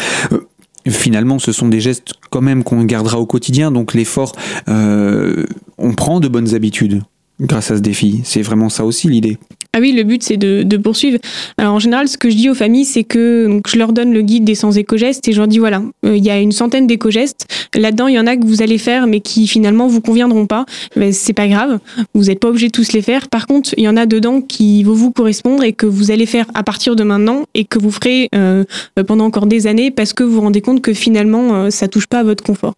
finalement, 0.86 1.38
ce 1.38 1.52
sont 1.52 1.68
des 1.68 1.80
gestes 1.80 2.12
quand 2.30 2.40
même 2.40 2.64
qu'on 2.64 2.84
gardera 2.84 3.18
au 3.18 3.26
quotidien. 3.26 3.70
Donc 3.70 3.94
l'effort, 3.94 4.32
euh, 4.68 5.44
on 5.78 5.94
prend 5.94 6.20
de 6.20 6.28
bonnes 6.28 6.54
habitudes 6.54 7.02
grâce 7.40 7.70
à 7.70 7.76
ce 7.76 7.82
défi. 7.82 8.20
C'est 8.24 8.42
vraiment 8.42 8.68
ça 8.68 8.84
aussi 8.84 9.08
l'idée. 9.08 9.38
Ah 9.74 9.80
oui, 9.80 9.92
le 9.92 10.02
but 10.02 10.22
c'est 10.22 10.36
de, 10.36 10.76
poursuivre. 10.78 11.18
Alors 11.58 11.74
en 11.74 11.78
général, 11.78 12.08
ce 12.08 12.16
que 12.16 12.30
je 12.30 12.36
dis 12.36 12.48
aux 12.48 12.54
familles, 12.54 12.86
c'est 12.86 13.04
que 13.04 13.60
je 13.66 13.76
leur 13.76 13.92
donne 13.92 14.12
le 14.12 14.22
guide 14.22 14.44
des 14.44 14.54
100 14.54 14.72
éco-gestes 14.72 15.28
et 15.28 15.32
je 15.32 15.38
leur 15.38 15.46
dis 15.46 15.58
voilà, 15.58 15.82
euh, 16.06 16.16
il 16.16 16.24
y 16.24 16.30
a 16.30 16.40
une 16.40 16.52
centaine 16.52 16.86
d'éco-gestes. 16.86 17.46
Là-dedans, 17.74 18.06
il 18.06 18.14
y 18.14 18.18
en 18.18 18.26
a 18.26 18.36
que 18.36 18.46
vous 18.46 18.62
allez 18.62 18.78
faire, 18.78 19.06
mais 19.06 19.20
qui 19.20 19.46
finalement 19.46 19.86
vous 19.86 20.00
conviendront 20.00 20.46
pas. 20.46 20.64
Ben, 20.96 21.12
c'est 21.12 21.34
pas 21.34 21.48
grave, 21.48 21.80
vous 22.14 22.24
n'êtes 22.24 22.40
pas 22.40 22.48
obligé 22.48 22.68
de 22.68 22.72
tous 22.72 22.92
les 22.92 23.02
faire. 23.02 23.28
Par 23.28 23.46
contre, 23.46 23.74
il 23.76 23.84
y 23.84 23.88
en 23.88 23.96
a 23.96 24.06
dedans 24.06 24.40
qui 24.40 24.82
vont 24.84 24.94
vous 24.94 25.10
correspondre 25.10 25.62
et 25.62 25.74
que 25.74 25.86
vous 25.86 26.10
allez 26.10 26.26
faire 26.26 26.46
à 26.54 26.62
partir 26.62 26.96
de 26.96 27.04
maintenant 27.04 27.44
et 27.54 27.64
que 27.64 27.78
vous 27.78 27.90
ferez 27.90 28.28
euh, 28.34 28.64
pendant 29.06 29.26
encore 29.26 29.46
des 29.46 29.66
années 29.66 29.90
parce 29.90 30.14
que 30.14 30.22
vous 30.24 30.36
vous 30.36 30.40
rendez 30.40 30.62
compte 30.62 30.80
que 30.80 30.94
finalement, 30.94 31.54
euh, 31.54 31.70
ça 31.70 31.88
touche 31.88 32.06
pas 32.06 32.20
à 32.20 32.24
votre 32.24 32.42
confort. 32.42 32.74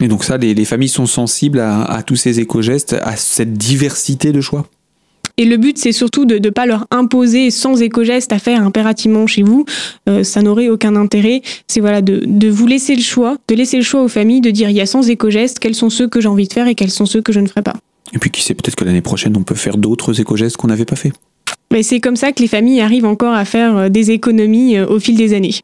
Et 0.00 0.08
donc 0.08 0.24
ça, 0.24 0.36
les, 0.36 0.52
les 0.52 0.64
familles 0.66 0.88
sont 0.88 1.06
sensibles 1.06 1.60
à, 1.60 1.84
à 1.84 2.02
tous 2.02 2.16
ces 2.16 2.40
éco-gestes, 2.40 2.94
à 3.02 3.16
cette 3.16 3.54
diversité 3.54 4.32
de 4.32 4.42
choix? 4.42 4.66
Et 5.38 5.44
le 5.44 5.58
but, 5.58 5.76
c'est 5.76 5.92
surtout 5.92 6.24
de 6.24 6.38
ne 6.38 6.50
pas 6.50 6.64
leur 6.64 6.86
imposer 6.90 7.50
sans 7.50 7.82
éco-geste 7.82 8.32
à 8.32 8.38
faire 8.38 8.62
impérativement 8.62 9.26
chez 9.26 9.42
vous. 9.42 9.66
Euh, 10.08 10.24
ça 10.24 10.40
n'aurait 10.40 10.68
aucun 10.68 10.96
intérêt. 10.96 11.42
C'est 11.66 11.80
voilà 11.80 12.00
de, 12.00 12.22
de, 12.24 12.48
vous 12.48 12.66
laisser 12.66 12.96
le 12.96 13.02
choix, 13.02 13.36
de 13.48 13.54
laisser 13.54 13.76
le 13.76 13.82
choix 13.82 14.02
aux 14.02 14.08
familles 14.08 14.40
de 14.40 14.50
dire 14.50 14.70
il 14.70 14.76
y 14.76 14.80
a 14.80 14.86
sans 14.86 15.08
éco-gestes, 15.10 15.58
quels 15.58 15.74
sont 15.74 15.90
ceux 15.90 16.08
que 16.08 16.20
j'ai 16.20 16.28
envie 16.28 16.48
de 16.48 16.52
faire 16.52 16.68
et 16.68 16.74
quels 16.74 16.90
sont 16.90 17.06
ceux 17.06 17.20
que 17.20 17.32
je 17.32 17.40
ne 17.40 17.46
ferai 17.46 17.62
pas. 17.62 17.74
Et 18.14 18.18
puis 18.18 18.30
qui 18.30 18.42
sait, 18.42 18.54
peut-être 18.54 18.76
que 18.76 18.84
l'année 18.84 19.02
prochaine, 19.02 19.36
on 19.36 19.42
peut 19.42 19.54
faire 19.54 19.76
d'autres 19.76 20.20
éco-gestes 20.20 20.56
qu'on 20.56 20.68
n'avait 20.68 20.84
pas 20.84 20.96
fait. 20.96 21.12
Mais 21.72 21.82
c'est 21.82 22.00
comme 22.00 22.16
ça 22.16 22.32
que 22.32 22.40
les 22.40 22.48
familles 22.48 22.80
arrivent 22.80 23.06
encore 23.06 23.34
à 23.34 23.44
faire 23.44 23.76
euh, 23.76 23.88
des 23.88 24.10
économies 24.10 24.76
euh, 24.76 24.86
au 24.86 25.00
fil 25.00 25.16
des 25.16 25.34
années. 25.34 25.54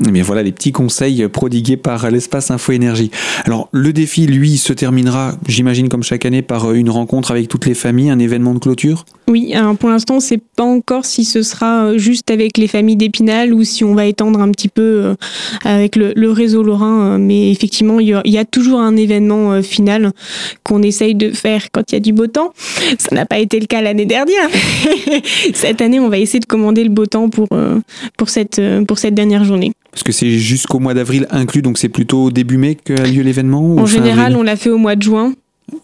Mais 0.00 0.22
voilà 0.22 0.42
les 0.42 0.52
petits 0.52 0.72
conseils 0.72 1.28
prodigués 1.28 1.76
par 1.76 2.10
l'espace 2.10 2.50
Info 2.50 2.72
Énergie. 2.72 3.10
Alors 3.44 3.68
le 3.72 3.92
défi, 3.92 4.26
lui, 4.26 4.56
se 4.56 4.72
terminera, 4.72 5.34
j'imagine 5.46 5.88
comme 5.88 6.02
chaque 6.02 6.24
année, 6.24 6.42
par 6.42 6.72
une 6.72 6.90
rencontre 6.90 7.30
avec 7.30 7.48
toutes 7.48 7.66
les 7.66 7.74
familles, 7.74 8.10
un 8.10 8.18
événement 8.18 8.54
de 8.54 8.58
clôture? 8.58 9.04
Oui, 9.28 9.54
pour 9.78 9.88
l'instant, 9.88 10.20
c'est 10.20 10.40
pas 10.56 10.64
encore 10.64 11.04
si 11.04 11.24
ce 11.24 11.42
sera 11.42 11.96
juste 11.96 12.30
avec 12.30 12.58
les 12.58 12.66
familles 12.66 12.96
d'Épinal 12.96 13.54
ou 13.54 13.64
si 13.64 13.84
on 13.84 13.94
va 13.94 14.06
étendre 14.06 14.40
un 14.40 14.50
petit 14.50 14.68
peu 14.68 14.82
euh, 14.82 15.14
avec 15.64 15.96
le, 15.96 16.30
réseau 16.30 16.62
Lorrain. 16.62 17.18
Mais 17.18 17.50
effectivement, 17.50 18.00
il 18.00 18.08
y, 18.08 18.38
a, 18.38 18.44
toujours 18.44 18.80
un 18.80 18.96
événement 18.96 19.52
euh, 19.52 19.62
final 19.62 20.12
qu'on 20.64 20.82
essaye 20.82 21.14
de 21.14 21.30
faire 21.30 21.70
quand 21.70 21.92
il 21.92 21.94
y 21.94 21.96
a 21.96 22.00
du 22.00 22.12
beau 22.12 22.26
temps. 22.26 22.52
Ça 22.98 23.14
n'a 23.14 23.26
pas 23.26 23.38
été 23.38 23.60
le 23.60 23.66
cas 23.66 23.80
l'année 23.80 24.06
dernière. 24.06 24.48
cette 25.54 25.80
année, 25.80 26.00
on 26.00 26.08
va 26.08 26.18
essayer 26.18 26.40
de 26.40 26.46
commander 26.46 26.82
le 26.82 26.90
beau 26.90 27.06
temps 27.06 27.28
pour, 27.28 27.48
euh, 27.52 27.78
pour, 28.16 28.28
cette, 28.28 28.60
pour 28.86 28.98
cette 28.98 29.14
dernière 29.14 29.44
journée. 29.44 29.72
Parce 29.92 30.02
que 30.02 30.12
c'est 30.12 30.38
jusqu'au 30.38 30.78
mois 30.78 30.94
d'avril 30.94 31.26
inclus, 31.30 31.60
donc 31.60 31.76
c'est 31.76 31.90
plutôt 31.90 32.30
début 32.30 32.56
mai 32.56 32.76
qu'a 32.76 33.06
lieu 33.06 33.22
l'événement 33.22 33.76
En 33.76 33.86
général, 33.86 34.36
on 34.36 34.42
l'a 34.42 34.56
fait 34.56 34.70
au 34.70 34.78
mois 34.78 34.96
de 34.96 35.02
juin. 35.02 35.34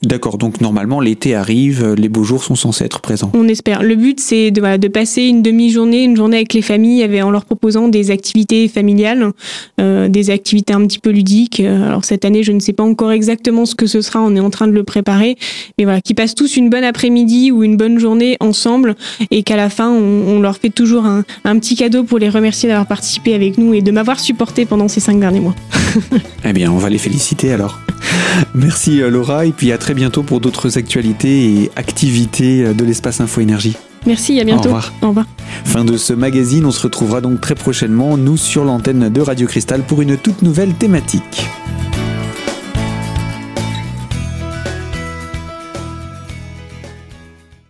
D'accord, 0.03 0.39
donc 0.39 0.61
normalement 0.61 1.01
l'été 1.01 1.35
arrive, 1.35 1.95
les 1.95 2.09
beaux 2.09 2.23
jours 2.23 2.45
sont 2.45 2.55
censés 2.55 2.85
être 2.85 3.01
présents. 3.01 3.31
On 3.35 3.49
espère. 3.49 3.83
Le 3.83 3.95
but 3.95 4.21
c'est 4.21 4.51
de, 4.51 4.77
de, 4.77 4.89
passer 4.89 5.23
une 5.23 5.43
demi-journée, 5.43 6.05
une 6.05 6.17
journée 6.17 6.39
avec 6.39 6.53
les 6.55 6.63
familles 6.63 7.05
en 7.23 7.31
leur 7.31 7.45
proposant 7.45 7.89
des 7.89 8.11
activités 8.11 8.69
familiales, 8.69 9.33
euh, 9.81 10.09
des 10.09 10.31
activités 10.31 10.73
un 10.73 10.87
petit 10.87 10.99
peu 10.99 11.11
ludiques. 11.11 11.61
Alors 11.61 12.05
cette 12.05 12.25
année 12.25 12.43
je 12.43 12.53
ne 12.53 12.61
sais 12.61 12.73
pas 12.73 12.85
encore 12.85 13.13
exactement 13.13 13.67
ce 13.67 13.75
que 13.75 13.87
ce 13.87 14.01
sera, 14.01 14.21
on 14.21 14.35
est 14.37 14.41
en 14.41 14.51
train 14.51 14.67
de 14.67 14.73
le 14.73 14.85
préparer. 14.85 15.37
Mais 15.79 15.85
voilà, 15.85 16.01
qu'ils 16.01 16.17
passent 16.17 16.35
tous 16.35 16.57
une 16.57 16.71
bonne 16.71 16.85
après-midi 16.85 17.51
ou 17.51 17.65
une 17.65 17.77
bonne 17.77 17.99
journée 17.99 18.37
ensemble 18.41 18.95
et 19.31 19.43
qu'à 19.43 19.57
la 19.57 19.71
fin 19.71 19.91
on, 19.91 20.37
on, 20.37 20.41
leur 20.41 20.57
fait 20.57 20.71
toujours 20.71 21.07
un, 21.07 21.25
un 21.45 21.59
petit 21.59 21.77
cadeau 21.77 22.05
pour 22.05 22.19
les 22.19 22.29
remercier 22.29 22.69
d'avoir 22.69 22.87
participé 22.87 23.35
avec 23.35 23.59
nous 23.59 23.75
et 23.75 23.83
de 23.83 23.91
m'avoir 23.91 24.21
supporté 24.21 24.67
pendant 24.67 24.89
ces 24.89 25.01
cinq 25.01 25.19
derniers 25.19 25.41
mois. 25.41 25.55
eh 26.45 26.53
bien 26.53 26.71
on 26.71 26.79
va 26.79 26.91
les 26.91 26.99
féliciter 26.99 27.53
alors. 27.53 27.79
Merci 28.55 29.03
euh, 29.03 29.11
Laura 29.11 29.47
et 29.47 29.53
puis 29.53 29.73
à 29.73 29.79
très 29.79 29.95
bientôt 29.95 30.23
pour 30.23 30.41
d'autres 30.41 30.79
actualités 30.79 31.53
et 31.53 31.71
activités 31.77 32.65
euh, 32.65 32.75
de 32.75 32.85
l'espace 32.85 33.21
Info 33.21 33.41
Énergie. 33.41 33.77
Merci, 34.07 34.41
à 34.41 34.45
bientôt. 34.45 34.71
Au 34.71 34.75
revoir. 34.75 34.93
Au 35.03 35.09
revoir. 35.09 35.27
Fin 35.65 35.85
de 35.85 35.97
ce 35.97 36.13
magazine, 36.13 36.65
on 36.65 36.71
se 36.71 36.81
retrouvera 36.83 37.21
donc 37.21 37.41
très 37.41 37.55
prochainement, 37.55 38.17
nous, 38.17 38.37
sur 38.37 38.65
l'antenne 38.65 39.09
de 39.09 39.21
Radio 39.21 39.47
Cristal, 39.47 39.83
pour 39.83 40.03
une 40.03 40.17
toute 40.17 40.43
nouvelle 40.43 40.73
thématique. 40.75 41.49